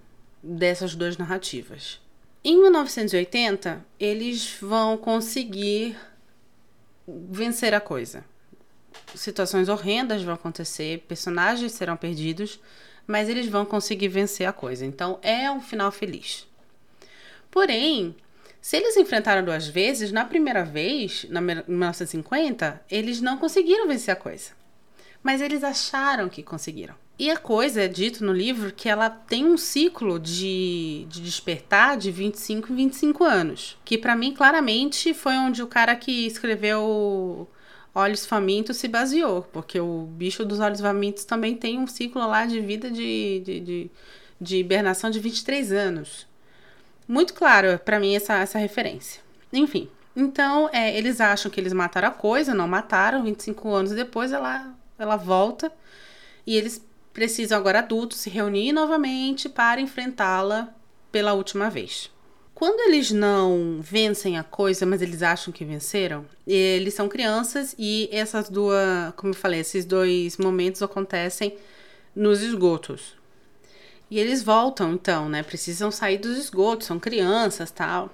dessas 0.42 0.94
duas 0.94 1.16
narrativas. 1.16 2.00
Em 2.42 2.60
1980, 2.60 3.84
eles 3.98 4.56
vão 4.60 4.96
conseguir 4.96 5.96
vencer 7.06 7.74
a 7.74 7.80
coisa. 7.80 8.24
Situações 9.14 9.68
horrendas 9.68 10.22
vão 10.22 10.34
acontecer, 10.34 11.04
personagens 11.06 11.72
serão 11.72 11.96
perdidos, 11.96 12.60
mas 13.06 13.28
eles 13.28 13.46
vão 13.46 13.64
conseguir 13.64 14.08
vencer 14.08 14.46
a 14.46 14.52
coisa. 14.52 14.86
Então 14.86 15.18
é 15.22 15.50
um 15.50 15.60
final 15.60 15.90
feliz. 15.90 16.46
Porém, 17.50 18.14
se 18.60 18.76
eles 18.76 18.96
enfrentaram 18.96 19.44
duas 19.44 19.66
vezes, 19.66 20.12
na 20.12 20.24
primeira 20.24 20.64
vez, 20.64 21.26
na 21.28 21.40
1950, 21.40 22.80
eles 22.90 23.20
não 23.20 23.36
conseguiram 23.36 23.88
vencer 23.88 24.12
a 24.12 24.16
coisa. 24.16 24.52
Mas 25.22 25.40
eles 25.40 25.64
acharam 25.64 26.28
que 26.28 26.42
conseguiram. 26.42 26.94
E 27.20 27.30
a 27.30 27.36
coisa 27.36 27.82
é 27.82 27.86
dito 27.86 28.24
no 28.24 28.32
livro 28.32 28.72
que 28.72 28.88
ela 28.88 29.10
tem 29.10 29.44
um 29.44 29.58
ciclo 29.58 30.18
de, 30.18 31.04
de 31.06 31.20
despertar 31.20 31.98
de 31.98 32.10
25 32.10 32.72
em 32.72 32.76
25 32.76 33.24
anos. 33.24 33.76
Que 33.84 33.98
para 33.98 34.16
mim, 34.16 34.32
claramente, 34.32 35.12
foi 35.12 35.34
onde 35.34 35.62
o 35.62 35.66
cara 35.66 35.94
que 35.94 36.26
escreveu 36.26 37.46
Olhos 37.94 38.24
Famintos 38.24 38.78
se 38.78 38.88
baseou. 38.88 39.42
Porque 39.52 39.78
o 39.78 40.08
bicho 40.12 40.46
dos 40.46 40.60
Olhos 40.60 40.80
Famintos 40.80 41.26
também 41.26 41.54
tem 41.54 41.78
um 41.78 41.86
ciclo 41.86 42.26
lá 42.26 42.46
de 42.46 42.58
vida 42.58 42.90
de, 42.90 43.42
de, 43.44 43.60
de, 43.60 43.90
de 44.40 44.56
hibernação 44.56 45.10
de 45.10 45.20
23 45.20 45.72
anos. 45.72 46.26
Muito 47.06 47.34
claro 47.34 47.78
para 47.84 48.00
mim 48.00 48.16
essa, 48.16 48.38
essa 48.38 48.58
referência. 48.58 49.20
Enfim, 49.52 49.90
então 50.16 50.70
é, 50.72 50.96
eles 50.96 51.20
acham 51.20 51.50
que 51.50 51.60
eles 51.60 51.74
mataram 51.74 52.08
a 52.08 52.12
coisa, 52.12 52.54
não 52.54 52.66
mataram. 52.66 53.24
25 53.24 53.68
anos 53.68 53.92
depois 53.92 54.32
ela, 54.32 54.72
ela 54.98 55.16
volta 55.16 55.70
e 56.46 56.56
eles 56.56 56.88
precisam 57.12 57.58
agora 57.58 57.80
adultos 57.80 58.18
se 58.18 58.30
reunir 58.30 58.72
novamente 58.72 59.48
para 59.48 59.80
enfrentá-la 59.80 60.74
pela 61.10 61.32
última 61.32 61.68
vez. 61.68 62.10
Quando 62.54 62.80
eles 62.80 63.10
não 63.10 63.78
vencem 63.80 64.36
a 64.36 64.44
coisa, 64.44 64.84
mas 64.84 65.00
eles 65.00 65.22
acham 65.22 65.50
que 65.52 65.64
venceram, 65.64 66.26
eles 66.46 66.92
são 66.92 67.08
crianças 67.08 67.74
e 67.78 68.08
essas 68.12 68.50
duas, 68.50 69.14
como 69.16 69.32
eu 69.32 69.36
falei, 69.36 69.60
esses 69.60 69.86
dois 69.86 70.36
momentos 70.36 70.82
acontecem 70.82 71.56
nos 72.14 72.42
esgotos. 72.42 73.16
E 74.10 74.18
eles 74.18 74.42
voltam, 74.42 74.92
então, 74.92 75.28
né? 75.28 75.42
Precisam 75.42 75.90
sair 75.90 76.18
dos 76.18 76.36
esgotos, 76.36 76.86
são 76.86 76.98
crianças, 76.98 77.70
tal. 77.70 78.10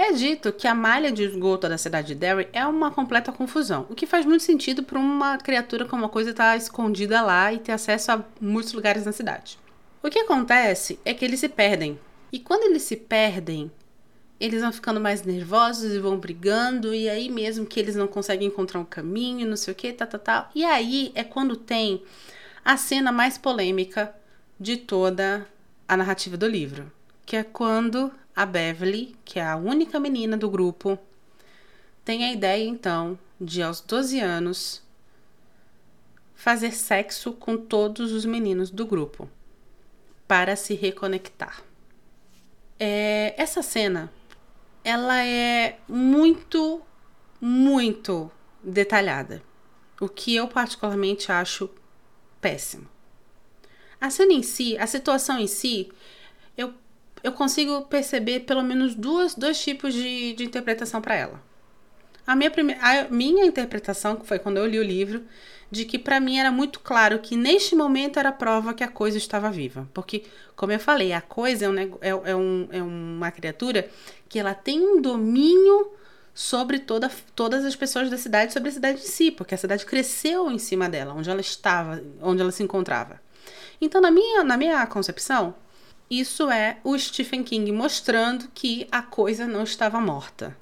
É 0.00 0.12
dito 0.12 0.52
que 0.52 0.68
a 0.68 0.76
malha 0.76 1.10
de 1.10 1.24
esgoto 1.24 1.68
da 1.68 1.76
cidade 1.76 2.06
de 2.06 2.14
Derry 2.14 2.48
é 2.52 2.64
uma 2.64 2.88
completa 2.88 3.32
confusão, 3.32 3.84
o 3.90 3.96
que 3.96 4.06
faz 4.06 4.24
muito 4.24 4.44
sentido 4.44 4.84
para 4.84 4.96
uma 4.96 5.36
criatura 5.38 5.84
como 5.84 6.04
uma 6.04 6.08
coisa 6.08 6.30
estar 6.30 6.52
tá 6.52 6.56
escondida 6.56 7.20
lá 7.20 7.52
e 7.52 7.58
ter 7.58 7.72
acesso 7.72 8.12
a 8.12 8.24
muitos 8.40 8.72
lugares 8.72 9.04
na 9.04 9.10
cidade. 9.10 9.58
O 10.00 10.08
que 10.08 10.20
acontece 10.20 11.00
é 11.04 11.12
que 11.12 11.24
eles 11.24 11.40
se 11.40 11.48
perdem. 11.48 11.98
E 12.30 12.38
quando 12.38 12.70
eles 12.70 12.82
se 12.82 12.94
perdem, 12.94 13.72
eles 14.38 14.62
vão 14.62 14.70
ficando 14.70 15.00
mais 15.00 15.24
nervosos 15.24 15.92
e 15.92 15.98
vão 15.98 16.16
brigando, 16.16 16.94
e 16.94 17.08
aí 17.08 17.28
mesmo 17.28 17.66
que 17.66 17.80
eles 17.80 17.96
não 17.96 18.06
conseguem 18.06 18.46
encontrar 18.46 18.78
um 18.78 18.84
caminho, 18.84 19.48
não 19.48 19.56
sei 19.56 19.72
o 19.72 19.76
que, 19.76 19.92
tal, 19.92 20.06
tal, 20.06 20.20
tal. 20.20 20.50
E 20.54 20.64
aí 20.64 21.10
é 21.16 21.24
quando 21.24 21.56
tem 21.56 22.04
a 22.64 22.76
cena 22.76 23.10
mais 23.10 23.36
polêmica 23.36 24.14
de 24.60 24.76
toda 24.76 25.44
a 25.88 25.96
narrativa 25.96 26.36
do 26.36 26.46
livro, 26.46 26.92
que 27.26 27.34
é 27.34 27.42
quando 27.42 28.12
a 28.38 28.46
Beverly, 28.46 29.16
que 29.24 29.40
é 29.40 29.44
a 29.44 29.56
única 29.56 29.98
menina 29.98 30.36
do 30.36 30.48
grupo, 30.48 30.96
tem 32.04 32.24
a 32.24 32.32
ideia 32.32 32.64
então 32.64 33.18
de, 33.40 33.60
aos 33.60 33.80
12 33.80 34.20
anos, 34.20 34.80
fazer 36.36 36.70
sexo 36.70 37.32
com 37.32 37.56
todos 37.56 38.12
os 38.12 38.24
meninos 38.24 38.70
do 38.70 38.86
grupo 38.86 39.28
para 40.28 40.54
se 40.54 40.74
reconectar. 40.74 41.64
É, 42.78 43.34
essa 43.36 43.60
cena 43.60 44.08
ela 44.84 45.20
é 45.20 45.80
muito, 45.88 46.80
muito 47.40 48.30
detalhada. 48.62 49.42
O 50.00 50.08
que 50.08 50.36
eu 50.36 50.46
particularmente 50.46 51.32
acho 51.32 51.68
péssimo. 52.40 52.86
A 54.00 54.10
cena 54.10 54.32
em 54.32 54.44
si, 54.44 54.78
a 54.78 54.86
situação 54.86 55.40
em 55.40 55.48
si, 55.48 55.90
eu, 56.56 56.72
eu 57.22 57.32
consigo 57.32 57.82
perceber 57.82 58.40
pelo 58.40 58.62
menos 58.62 58.94
duas, 58.94 59.34
dois 59.34 59.60
tipos 59.60 59.94
de, 59.94 60.34
de 60.34 60.44
interpretação 60.44 61.00
para 61.00 61.14
ela. 61.14 61.42
A 62.26 62.36
minha, 62.36 62.50
primeira, 62.50 62.80
a 62.82 63.08
minha 63.08 63.46
interpretação, 63.46 64.16
que 64.16 64.26
foi 64.26 64.38
quando 64.38 64.58
eu 64.58 64.66
li 64.66 64.78
o 64.78 64.82
livro, 64.82 65.24
de 65.70 65.84
que 65.84 65.98
para 65.98 66.20
mim 66.20 66.38
era 66.38 66.50
muito 66.50 66.80
claro 66.80 67.18
que 67.18 67.36
neste 67.36 67.74
momento 67.74 68.18
era 68.18 68.32
prova 68.32 68.74
que 68.74 68.84
a 68.84 68.88
coisa 68.88 69.18
estava 69.18 69.50
viva. 69.50 69.88
Porque, 69.92 70.24
como 70.56 70.72
eu 70.72 70.78
falei, 70.78 71.12
a 71.12 71.20
coisa 71.20 71.66
é, 71.66 71.68
um, 71.68 71.78
é, 71.78 72.30
é, 72.30 72.36
um, 72.36 72.68
é 72.70 72.82
uma 72.82 73.30
criatura 73.30 73.88
que 74.28 74.38
ela 74.38 74.54
tem 74.54 74.80
um 74.80 75.00
domínio 75.00 75.92
sobre 76.34 76.78
toda, 76.78 77.10
todas 77.34 77.64
as 77.64 77.74
pessoas 77.74 78.08
da 78.08 78.16
cidade, 78.16 78.52
sobre 78.52 78.68
a 78.68 78.72
cidade 78.72 79.00
em 79.00 79.06
si, 79.06 79.30
porque 79.30 79.54
a 79.54 79.58
cidade 79.58 79.84
cresceu 79.84 80.50
em 80.50 80.58
cima 80.58 80.88
dela, 80.88 81.12
onde 81.12 81.28
ela 81.28 81.40
estava, 81.40 82.02
onde 82.22 82.40
ela 82.40 82.52
se 82.52 82.62
encontrava. 82.62 83.20
Então, 83.80 84.00
na 84.00 84.10
minha, 84.10 84.44
na 84.44 84.56
minha 84.56 84.86
concepção, 84.86 85.54
isso 86.10 86.50
é 86.50 86.78
o 86.82 86.98
Stephen 86.98 87.42
King 87.42 87.70
mostrando 87.72 88.48
que 88.54 88.86
a 88.90 89.02
coisa 89.02 89.46
não 89.46 89.62
estava 89.62 90.00
morta, 90.00 90.56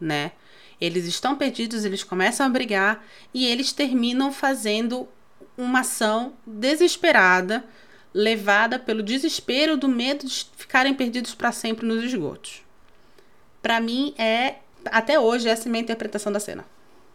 né? 0.00 0.32
Eles 0.80 1.06
estão 1.06 1.36
perdidos, 1.36 1.84
eles 1.84 2.04
começam 2.04 2.46
a 2.46 2.48
brigar 2.48 3.04
e 3.32 3.46
eles 3.46 3.72
terminam 3.72 4.32
fazendo 4.32 5.08
uma 5.56 5.80
ação 5.80 6.34
desesperada, 6.46 7.64
levada 8.12 8.78
pelo 8.78 9.02
desespero 9.02 9.76
do 9.76 9.88
medo 9.88 10.26
de 10.26 10.46
ficarem 10.56 10.94
perdidos 10.94 11.34
para 11.34 11.52
sempre 11.52 11.86
nos 11.86 12.02
esgotos. 12.02 12.62
Para 13.62 13.80
mim 13.80 14.14
é 14.18 14.56
até 14.86 15.18
hoje 15.18 15.48
essa 15.48 15.66
é 15.66 15.68
a 15.68 15.72
minha 15.72 15.82
interpretação 15.82 16.32
da 16.32 16.38
cena. 16.38 16.64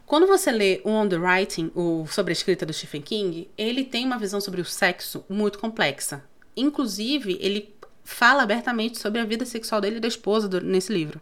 Quando 0.05 0.25
você 0.25 0.51
lê 0.51 0.81
o 0.83 0.89
On 0.89 1.07
the 1.07 1.17
Writing, 1.17 1.71
o 1.75 2.07
sobre 2.07 2.31
a 2.31 2.33
escrita 2.33 2.65
do 2.65 2.73
Stephen 2.73 3.01
King, 3.01 3.49
ele 3.55 3.83
tem 3.83 4.05
uma 4.05 4.17
visão 4.17 4.41
sobre 4.41 4.59
o 4.59 4.65
sexo 4.65 5.23
muito 5.29 5.59
complexa. 5.59 6.23
Inclusive, 6.59 7.37
ele 7.41 7.73
fala 8.03 8.43
abertamente 8.43 8.97
sobre 8.97 9.21
a 9.21 9.25
vida 9.25 9.45
sexual 9.45 9.79
dele 9.79 9.97
e 9.97 9.99
da 9.99 10.07
esposa 10.07 10.47
do, 10.47 10.61
nesse 10.61 10.91
livro. 10.91 11.21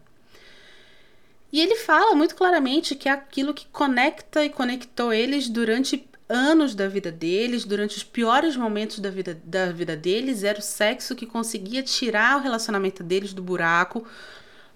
E 1.51 1.61
ele 1.61 1.75
fala 1.75 2.13
muito 2.15 2.35
claramente 2.35 2.95
que 2.95 3.07
é 3.07 3.11
aquilo 3.11 3.53
que 3.53 3.67
conecta 3.67 4.43
e 4.43 4.49
conectou 4.49 5.13
eles 5.13 5.47
durante 5.47 6.07
anos 6.29 6.75
da 6.75 6.87
vida 6.87 7.11
deles, 7.11 7.63
durante 7.63 7.95
os 7.95 8.03
piores 8.03 8.55
momentos 8.57 8.99
da 8.99 9.09
vida, 9.09 9.39
da 9.43 9.71
vida 9.71 9.95
deles, 9.95 10.43
era 10.43 10.59
o 10.59 10.61
sexo 10.61 11.15
que 11.15 11.25
conseguia 11.25 11.81
tirar 11.81 12.37
o 12.37 12.41
relacionamento 12.41 13.01
deles 13.01 13.33
do 13.33 13.41
buraco, 13.41 14.05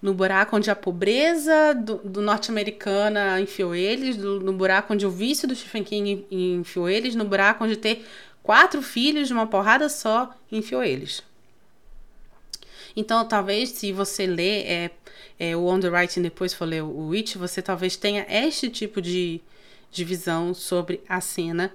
no 0.02 0.14
buraco 0.14 0.56
onde 0.56 0.72
a 0.72 0.76
pobreza 0.76 1.74
do, 1.74 1.96
do 1.98 2.22
norte-americana 2.22 3.40
enfiou 3.40 3.76
eles, 3.76 4.16
do, 4.16 4.40
no 4.40 4.54
buraco 4.54 4.94
onde 4.94 5.06
o 5.06 5.12
vício 5.12 5.48
do 5.48 5.56
Stephen 5.56 5.84
King 5.84 6.26
enfiou 6.32 6.90
eles, 6.90 7.16
no 7.16 7.26
buraco 7.26 7.64
onde 7.66 7.76
ter 7.76 8.06
quatro 8.44 8.82
filhos 8.82 9.28
de 9.28 9.34
uma 9.34 9.48
porrada 9.48 9.90
só 9.90 10.34
enfiou 10.52 10.84
eles. 10.84 11.24
Então, 12.96 13.26
talvez, 13.26 13.70
se 13.70 13.92
você 13.92 14.26
ler 14.26 14.66
é, 14.66 14.92
é, 15.40 15.56
o 15.56 15.66
On 15.66 15.80
the 15.80 15.90
Writing 15.90 16.22
depois 16.22 16.54
for 16.54 16.66
ler 16.66 16.84
o 16.84 17.08
Witch, 17.08 17.36
você 17.36 17.62
talvez 17.62 17.96
tenha 17.96 18.26
este 18.30 18.70
tipo 18.70 19.02
de, 19.02 19.42
de 19.90 20.04
visão 20.04 20.54
sobre 20.54 21.02
a 21.08 21.22
cena 21.22 21.74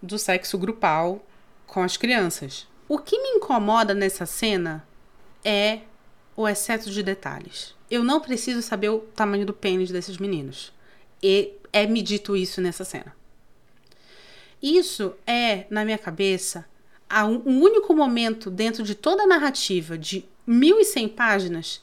do 0.00 0.18
sexo 0.18 0.56
grupal 0.56 1.24
com 1.66 1.82
as 1.82 1.96
crianças. 1.96 2.66
O 2.88 2.98
que 2.98 3.20
me 3.20 3.28
incomoda 3.30 3.94
nessa 3.94 4.26
cena 4.26 4.86
é 5.44 5.80
o 6.36 6.48
excesso 6.48 6.90
de 6.90 7.02
detalhes. 7.02 7.74
Eu 7.90 8.04
não 8.04 8.20
preciso 8.20 8.62
saber 8.62 8.88
o 8.88 9.00
tamanho 9.00 9.44
do 9.44 9.52
pênis 9.52 9.90
desses 9.90 10.16
meninos. 10.16 10.72
E 11.22 11.54
é 11.72 11.86
me 11.86 12.02
dito 12.02 12.36
isso 12.36 12.60
nessa 12.60 12.84
cena. 12.84 13.14
Isso 14.62 15.14
é, 15.26 15.66
na 15.70 15.84
minha 15.84 15.98
cabeça, 15.98 16.66
um 17.46 17.60
único 17.60 17.94
momento 17.94 18.50
dentro 18.50 18.82
de 18.82 18.94
toda 18.94 19.24
a 19.24 19.26
narrativa 19.26 19.96
de 19.96 20.24
1100 20.46 21.08
páginas 21.08 21.82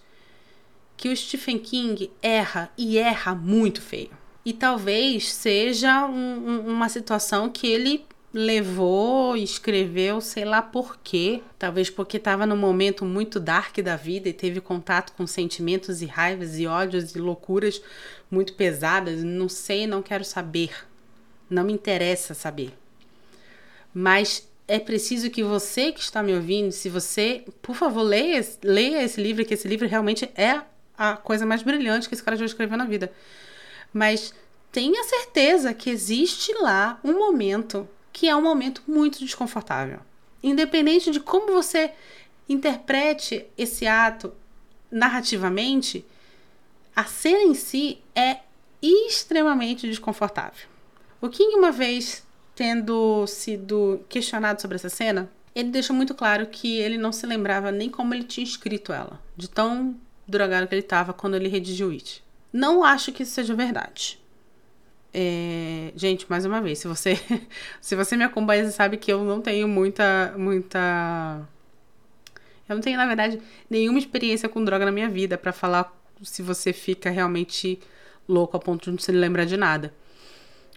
que 0.96 1.10
o 1.10 1.16
Stephen 1.16 1.60
King 1.60 2.12
erra 2.22 2.72
e 2.78 2.98
erra 2.98 3.36
muito 3.36 3.82
feio. 3.82 4.12
E 4.44 4.54
talvez 4.54 5.32
seja 5.34 6.06
um, 6.08 6.64
uma 6.68 6.90
situação 6.90 7.50
que 7.50 7.68
ele 7.68 8.06
levou, 8.34 9.36
escreveu, 9.36 10.22
sei 10.22 10.46
lá 10.46 10.62
por 10.62 10.98
quê. 11.04 11.42
Talvez 11.60 11.90
porque 11.90 12.18
estava 12.18 12.46
num 12.46 12.56
momento 12.56 13.04
muito 13.04 13.40
dark 13.40 13.78
da 13.80 13.96
vida 13.96 14.30
e 14.30 14.34
teve 14.34 14.62
contato 14.62 15.14
com 15.14 15.28
sentimentos 15.28 16.02
e 16.02 16.06
raivas 16.06 16.58
e 16.60 16.66
ódios 16.66 17.16
e 17.16 17.20
loucuras 17.20 17.82
muito 18.30 18.54
pesadas. 18.54 19.24
Não 19.24 19.50
sei, 19.50 19.86
não 19.86 20.02
quero 20.02 20.24
saber. 20.24 20.72
Não 21.50 21.64
me 21.64 21.74
interessa 21.74 22.34
saber. 22.34 22.74
Mas 23.94 24.48
é 24.68 24.80
preciso 24.80 25.30
que 25.30 25.44
você 25.44 25.92
que 25.92 26.02
está 26.02 26.22
me 26.22 26.34
ouvindo, 26.34 26.72
se 26.72 26.90
você, 26.90 27.44
por 27.62 27.76
favor, 27.76 28.04
leia, 28.04 28.46
leia 28.64 29.04
esse 29.04 29.22
livro, 29.22 29.46
que 29.46 29.54
esse 29.54 29.68
livro 29.68 29.88
realmente 29.88 30.30
é 30.36 30.62
a 30.98 31.16
coisa 31.16 31.46
mais 31.46 31.62
brilhante 31.62 32.10
que 32.10 32.14
esse 32.14 32.24
cara 32.24 32.36
já 32.36 32.46
escreveu 32.46 32.78
na 32.78 32.86
vida. 32.86 33.12
Mas 33.94 34.34
tenha 34.72 35.04
certeza 35.04 35.74
que 35.74 35.90
existe 35.90 36.54
lá 36.62 37.00
um 37.04 37.14
momento 37.14 37.88
que 38.12 38.28
é 38.28 38.36
um 38.36 38.42
momento 38.42 38.82
muito 38.88 39.20
desconfortável. 39.20 40.00
Independente 40.42 41.12
de 41.12 41.20
como 41.20 41.54
você 41.54 41.92
interprete 42.50 43.46
esse 43.58 43.86
ato 43.86 44.34
narrativamente, 44.90 46.04
a 46.96 47.04
cena 47.04 47.44
em 47.44 47.54
si 47.54 48.00
é 48.16 48.40
extremamente 48.82 49.88
desconfortável. 49.88 50.68
O 51.22 51.30
King, 51.30 51.56
uma 51.56 51.72
vez 51.72 52.26
tendo 52.56 53.26
sido 53.28 54.02
questionado 54.10 54.62
sobre 54.62 54.76
essa 54.76 54.90
cena, 54.90 55.30
ele 55.54 55.70
deixou 55.70 55.96
muito 55.96 56.14
claro 56.14 56.48
que 56.48 56.78
ele 56.80 56.98
não 56.98 57.12
se 57.12 57.26
lembrava 57.26 57.72
nem 57.72 57.90
como 57.90 58.14
ele 58.14 58.24
tinha 58.24 58.44
escrito 58.44 58.92
ela, 58.92 59.20
de 59.36 59.50
tão 59.50 59.96
drogado 60.28 60.68
que 60.68 60.74
ele 60.74 60.82
estava 60.82 61.14
quando 61.14 61.36
ele 61.36 61.48
redigiu 61.48 61.92
It. 61.92 62.24
Não 62.52 62.84
acho 62.84 63.12
que 63.12 63.24
isso 63.24 63.34
seja 63.34 63.54
verdade. 63.56 64.20
É, 65.14 65.92
gente, 65.96 66.30
mais 66.30 66.46
uma 66.46 66.62
vez, 66.62 66.80
se 66.80 66.88
você 66.88 67.20
se 67.82 67.96
você 67.96 68.16
me 68.18 68.24
acompanha, 68.24 68.66
você 68.66 68.72
sabe 68.72 68.98
que 68.98 69.12
eu 69.12 69.24
não 69.24 69.42
tenho 69.42 69.68
muita 69.68 70.34
muita 70.38 71.48
eu 72.70 72.76
não 72.76 72.82
tenho, 72.82 72.98
na 72.98 73.06
verdade, 73.06 73.42
nenhuma 73.70 73.98
experiência 73.98 74.50
com 74.50 74.64
droga 74.64 74.86
na 74.86 74.92
minha 74.92 75.10
vida 75.10 75.38
para 75.38 75.54
falar 75.54 75.96
se 76.22 76.42
você 76.42 76.74
fica 76.74 77.10
realmente 77.10 77.80
louco 78.28 78.58
a 78.58 78.60
ponto 78.60 78.86
de 78.86 78.92
não 78.92 79.00
se 79.00 79.12
lembrar 79.12 79.46
de 79.46 79.56
nada. 79.56 79.94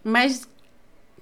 Mas 0.02 0.48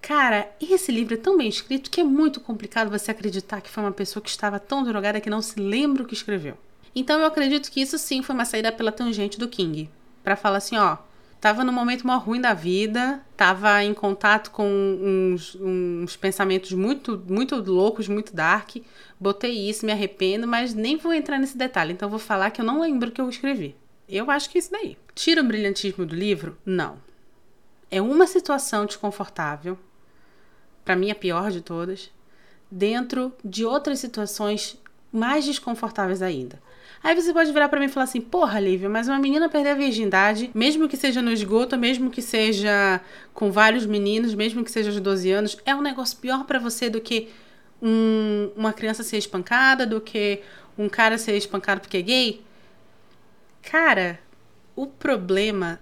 cara, 0.00 0.48
esse 0.60 0.92
livro 0.92 1.14
é 1.14 1.16
tão 1.16 1.36
bem 1.36 1.48
escrito 1.48 1.90
que 1.90 2.00
é 2.00 2.04
muito 2.04 2.40
complicado 2.40 2.90
você 2.90 3.10
acreditar 3.10 3.60
que 3.60 3.70
foi 3.70 3.82
uma 3.82 3.92
pessoa 3.92 4.22
que 4.22 4.30
estava 4.30 4.58
tão 4.58 4.84
drogada 4.84 5.20
que 5.20 5.30
não 5.30 5.42
se 5.42 5.58
lembra 5.58 6.02
o 6.02 6.06
que 6.06 6.14
escreveu. 6.14 6.56
Então 6.94 7.20
eu 7.20 7.26
acredito 7.26 7.70
que 7.70 7.80
isso 7.80 7.98
sim 7.98 8.22
foi 8.22 8.34
uma 8.34 8.44
saída 8.44 8.72
pela 8.72 8.92
tangente 8.92 9.38
do 9.38 9.48
King, 9.48 9.90
para 10.22 10.36
falar 10.36 10.58
assim, 10.58 10.76
ó, 10.76 10.98
Tava 11.40 11.62
no 11.62 11.72
momento 11.72 12.04
maior 12.04 12.18
ruim 12.18 12.40
da 12.40 12.52
vida, 12.52 13.20
tava 13.36 13.82
em 13.84 13.94
contato 13.94 14.50
com 14.50 14.68
uns, 14.68 15.54
uns 15.54 16.16
pensamentos 16.16 16.72
muito, 16.72 17.22
muito 17.28 17.54
loucos, 17.56 18.08
muito 18.08 18.34
dark. 18.34 18.76
Botei 19.20 19.70
isso, 19.70 19.86
me 19.86 19.92
arrependo, 19.92 20.48
mas 20.48 20.74
nem 20.74 20.96
vou 20.96 21.12
entrar 21.12 21.38
nesse 21.38 21.56
detalhe, 21.56 21.92
então 21.92 22.10
vou 22.10 22.18
falar 22.18 22.50
que 22.50 22.60
eu 22.60 22.64
não 22.64 22.80
lembro 22.80 23.08
o 23.08 23.12
que 23.12 23.20
eu 23.20 23.28
escrevi. 23.28 23.76
Eu 24.08 24.30
acho 24.30 24.50
que 24.50 24.58
é 24.58 24.60
isso 24.60 24.72
daí. 24.72 24.96
Tira 25.14 25.40
o 25.40 25.44
brilhantismo 25.44 26.04
do 26.04 26.14
livro? 26.14 26.58
Não. 26.66 26.96
É 27.90 28.00
uma 28.02 28.26
situação 28.26 28.84
desconfortável, 28.86 29.78
para 30.84 30.96
mim 30.96 31.10
a 31.10 31.14
pior 31.14 31.50
de 31.50 31.60
todas, 31.60 32.10
dentro 32.70 33.32
de 33.44 33.64
outras 33.64 33.98
situações 33.98 34.78
mais 35.12 35.44
desconfortáveis 35.44 36.20
ainda. 36.20 36.60
Aí 37.02 37.14
você 37.14 37.32
pode 37.32 37.52
virar 37.52 37.68
para 37.68 37.78
mim 37.78 37.86
e 37.86 37.88
falar 37.88 38.04
assim: 38.04 38.20
porra, 38.20 38.58
Lívia, 38.58 38.88
mas 38.88 39.08
uma 39.08 39.18
menina 39.18 39.48
perder 39.48 39.70
a 39.70 39.74
virgindade, 39.74 40.50
mesmo 40.52 40.88
que 40.88 40.96
seja 40.96 41.22
no 41.22 41.30
esgoto, 41.30 41.78
mesmo 41.78 42.10
que 42.10 42.20
seja 42.20 43.00
com 43.32 43.50
vários 43.50 43.86
meninos, 43.86 44.34
mesmo 44.34 44.64
que 44.64 44.70
seja 44.70 44.90
de 44.90 45.00
12 45.00 45.30
anos, 45.30 45.56
é 45.64 45.74
um 45.74 45.80
negócio 45.80 46.18
pior 46.18 46.44
para 46.44 46.58
você 46.58 46.90
do 46.90 47.00
que 47.00 47.28
um, 47.80 48.50
uma 48.56 48.72
criança 48.72 49.02
ser 49.02 49.18
espancada, 49.18 49.86
do 49.86 50.00
que 50.00 50.42
um 50.76 50.88
cara 50.88 51.16
ser 51.18 51.36
espancado 51.36 51.80
porque 51.80 51.98
é 51.98 52.02
gay? 52.02 52.42
Cara, 53.62 54.18
o 54.74 54.86
problema. 54.86 55.80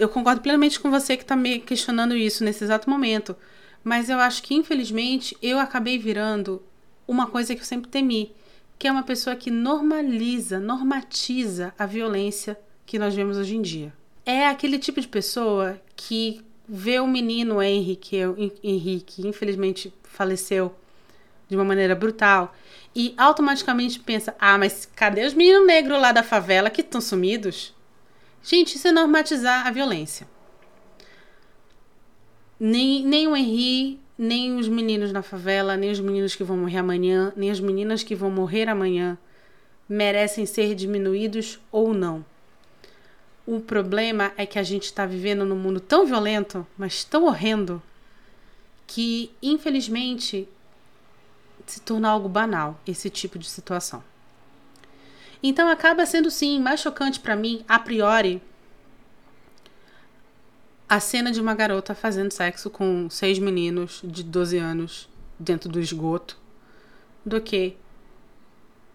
Eu 0.00 0.08
concordo 0.08 0.40
plenamente 0.40 0.80
com 0.80 0.90
você 0.90 1.16
que 1.16 1.24
tá 1.24 1.36
me 1.36 1.60
questionando 1.60 2.16
isso 2.16 2.42
nesse 2.42 2.64
exato 2.64 2.88
momento. 2.88 3.36
Mas 3.84 4.08
eu 4.08 4.18
acho 4.18 4.42
que, 4.42 4.54
infelizmente, 4.54 5.36
eu 5.42 5.58
acabei 5.58 5.98
virando 5.98 6.62
uma 7.06 7.26
coisa 7.26 7.54
que 7.54 7.60
eu 7.60 7.66
sempre 7.66 7.90
temi 7.90 8.32
que 8.80 8.88
é 8.88 8.90
uma 8.90 9.02
pessoa 9.02 9.36
que 9.36 9.50
normaliza, 9.50 10.58
normatiza 10.58 11.74
a 11.78 11.84
violência 11.84 12.58
que 12.86 12.98
nós 12.98 13.14
vemos 13.14 13.36
hoje 13.36 13.54
em 13.54 13.60
dia. 13.60 13.92
É 14.24 14.46
aquele 14.46 14.78
tipo 14.78 14.98
de 14.98 15.06
pessoa 15.06 15.78
que 15.94 16.40
vê 16.66 16.98
o 16.98 17.06
menino 17.06 17.60
Henrique, 17.60 18.16
Henrique 18.64 19.28
infelizmente 19.28 19.92
faleceu 20.04 20.74
de 21.46 21.56
uma 21.56 21.64
maneira 21.64 21.94
brutal 21.94 22.54
e 22.96 23.12
automaticamente 23.18 24.00
pensa: 24.00 24.34
ah, 24.40 24.56
mas 24.56 24.88
cadê 24.96 25.26
os 25.26 25.34
meninos 25.34 25.66
negros 25.66 26.00
lá 26.00 26.10
da 26.10 26.22
favela 26.22 26.70
que 26.70 26.80
estão 26.80 27.02
sumidos? 27.02 27.74
Gente, 28.42 28.76
isso 28.76 28.88
é 28.88 28.92
normatizar 28.92 29.66
a 29.66 29.70
violência. 29.70 30.26
Nem, 32.58 33.04
nem 33.04 33.26
o 33.26 33.36
Henri, 33.36 34.00
nem 34.18 34.56
os 34.56 34.68
meninos 34.68 35.12
na 35.12 35.22
favela, 35.22 35.76
nem 35.76 35.90
os 35.90 36.00
meninos 36.00 36.34
que 36.34 36.44
vão 36.44 36.56
morrer 36.56 36.78
amanhã, 36.78 37.32
nem 37.36 37.50
as 37.50 37.60
meninas 37.60 38.02
que 38.02 38.14
vão 38.14 38.30
morrer 38.30 38.68
amanhã 38.68 39.18
merecem 39.88 40.46
ser 40.46 40.76
diminuídos 40.76 41.58
ou 41.72 41.92
não. 41.92 42.24
O 43.44 43.58
problema 43.58 44.32
é 44.36 44.46
que 44.46 44.58
a 44.58 44.62
gente 44.62 44.84
está 44.84 45.04
vivendo 45.04 45.44
num 45.44 45.56
mundo 45.56 45.80
tão 45.80 46.06
violento, 46.06 46.64
mas 46.78 47.02
tão 47.02 47.24
horrendo, 47.24 47.82
que 48.86 49.32
infelizmente 49.42 50.48
se 51.66 51.80
torna 51.80 52.08
algo 52.08 52.28
banal 52.28 52.80
esse 52.86 53.10
tipo 53.10 53.38
de 53.38 53.48
situação. 53.48 54.04
Então 55.42 55.68
acaba 55.68 56.04
sendo 56.04 56.30
sim 56.30 56.60
mais 56.60 56.80
chocante 56.80 57.18
para 57.18 57.34
mim, 57.34 57.64
a 57.66 57.78
priori, 57.78 58.42
a 60.88 60.98
cena 60.98 61.30
de 61.30 61.40
uma 61.40 61.54
garota 61.54 61.94
fazendo 61.94 62.32
sexo 62.32 62.68
com 62.68 63.08
seis 63.08 63.38
meninos 63.38 64.00
de 64.04 64.22
12 64.22 64.58
anos 64.58 65.08
dentro 65.38 65.68
do 65.68 65.80
esgoto 65.80 66.36
do 67.24 67.40
que 67.40 67.76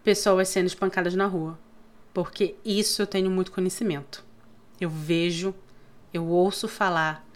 pessoas 0.04 0.48
sendo 0.48 0.66
espancadas 0.66 1.14
na 1.14 1.26
rua. 1.26 1.58
Porque 2.12 2.54
isso 2.64 3.02
eu 3.02 3.06
tenho 3.06 3.30
muito 3.30 3.50
conhecimento. 3.50 4.24
Eu 4.80 4.88
vejo, 4.88 5.54
eu 6.12 6.26
ouço 6.26 6.68
falar, 6.68 7.26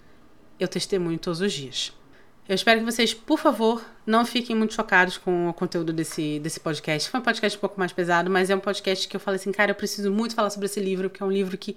eu 0.58 0.68
testemunho 0.68 1.18
todos 1.18 1.40
os 1.40 1.52
dias. 1.52 1.92
Eu 2.50 2.54
espero 2.56 2.80
que 2.80 2.84
vocês, 2.84 3.14
por 3.14 3.38
favor, 3.38 3.80
não 4.04 4.26
fiquem 4.26 4.56
muito 4.56 4.74
chocados 4.74 5.16
com 5.16 5.48
o 5.48 5.54
conteúdo 5.54 5.92
desse, 5.92 6.40
desse 6.40 6.58
podcast. 6.58 7.08
Foi 7.08 7.20
um 7.20 7.22
podcast 7.22 7.56
um 7.56 7.60
pouco 7.60 7.78
mais 7.78 7.92
pesado, 7.92 8.28
mas 8.28 8.50
é 8.50 8.56
um 8.56 8.58
podcast 8.58 9.06
que 9.06 9.14
eu 9.14 9.20
falei 9.20 9.38
assim, 9.38 9.52
cara, 9.52 9.70
eu 9.70 9.74
preciso 9.76 10.10
muito 10.10 10.34
falar 10.34 10.50
sobre 10.50 10.66
esse 10.66 10.80
livro, 10.80 11.08
que 11.08 11.22
é 11.22 11.26
um 11.26 11.30
livro 11.30 11.56
que 11.56 11.76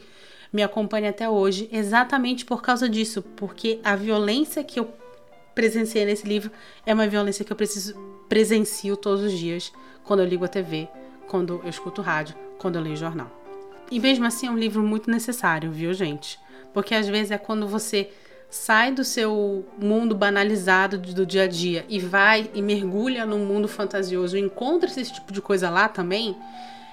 me 0.51 0.63
acompanha 0.63 1.11
até 1.11 1.29
hoje, 1.29 1.69
exatamente 1.71 2.43
por 2.43 2.63
causa 2.63 2.89
disso, 2.89 3.21
porque 3.35 3.79
a 3.83 3.95
violência 3.95 4.63
que 4.63 4.79
eu 4.79 4.91
presenciei 5.53 6.05
nesse 6.05 6.27
livro 6.27 6.49
é 6.87 6.93
uma 6.95 7.05
violência 7.05 7.45
que 7.45 7.53
eu 7.53 7.57
preciso 7.57 7.93
presencio 8.27 8.97
todos 8.97 9.23
os 9.23 9.37
dias, 9.37 9.71
quando 10.03 10.21
eu 10.21 10.25
ligo 10.25 10.43
a 10.43 10.47
TV, 10.47 10.89
quando 11.27 11.61
eu 11.63 11.69
escuto 11.69 12.01
rádio, 12.01 12.35
quando 12.57 12.77
eu 12.77 12.81
leio 12.81 12.97
jornal. 12.97 13.29
E 13.91 13.99
mesmo 13.99 14.25
assim 14.25 14.47
é 14.47 14.49
um 14.49 14.57
livro 14.57 14.81
muito 14.81 15.11
necessário, 15.11 15.71
viu, 15.71 15.93
gente? 15.93 16.39
Porque 16.73 16.95
às 16.95 17.07
vezes 17.07 17.29
é 17.29 17.37
quando 17.37 17.67
você 17.67 18.09
sai 18.53 18.91
do 18.91 19.03
seu 19.03 19.65
mundo 19.79 20.13
banalizado 20.13 20.99
do 20.99 21.25
dia 21.25 21.45
a 21.45 21.47
dia 21.47 21.83
e 21.89 21.97
vai 21.97 22.51
e 22.53 22.61
mergulha 22.61 23.25
num 23.25 23.43
mundo 23.43 23.67
fantasioso 23.67 24.37
encontra 24.37 24.87
esse 24.87 25.11
tipo 25.11 25.33
de 25.33 25.41
coisa 25.41 25.71
lá 25.71 25.89
também, 25.89 26.37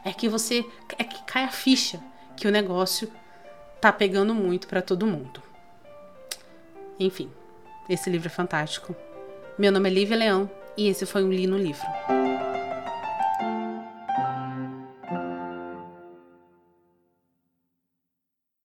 é 0.03 0.11
que 0.11 0.27
você 0.27 0.65
é 0.99 1.05
que 1.05 1.23
cai 1.25 1.45
a 1.45 1.51
ficha 1.51 2.01
que 2.35 2.49
o 2.49 2.51
negócio 2.51 3.13
tá 3.79 3.93
pegando 3.93 4.35
muito 4.35 4.67
para 4.67 4.81
todo 4.81 5.07
mundo. 5.07 5.43
Enfim, 6.99 7.31
esse 7.91 8.09
livro 8.09 8.29
é 8.29 8.31
fantástico. 8.31 8.97
Meu 9.59 9.71
nome 9.71 9.91
é 9.91 9.93
Lívia 9.93 10.17
Leão 10.17 10.51
e 10.79 10.89
esse 10.89 11.05
foi 11.05 11.23
um 11.23 11.31
Li 11.31 11.47
no 11.47 11.59
Livro. 11.59 11.87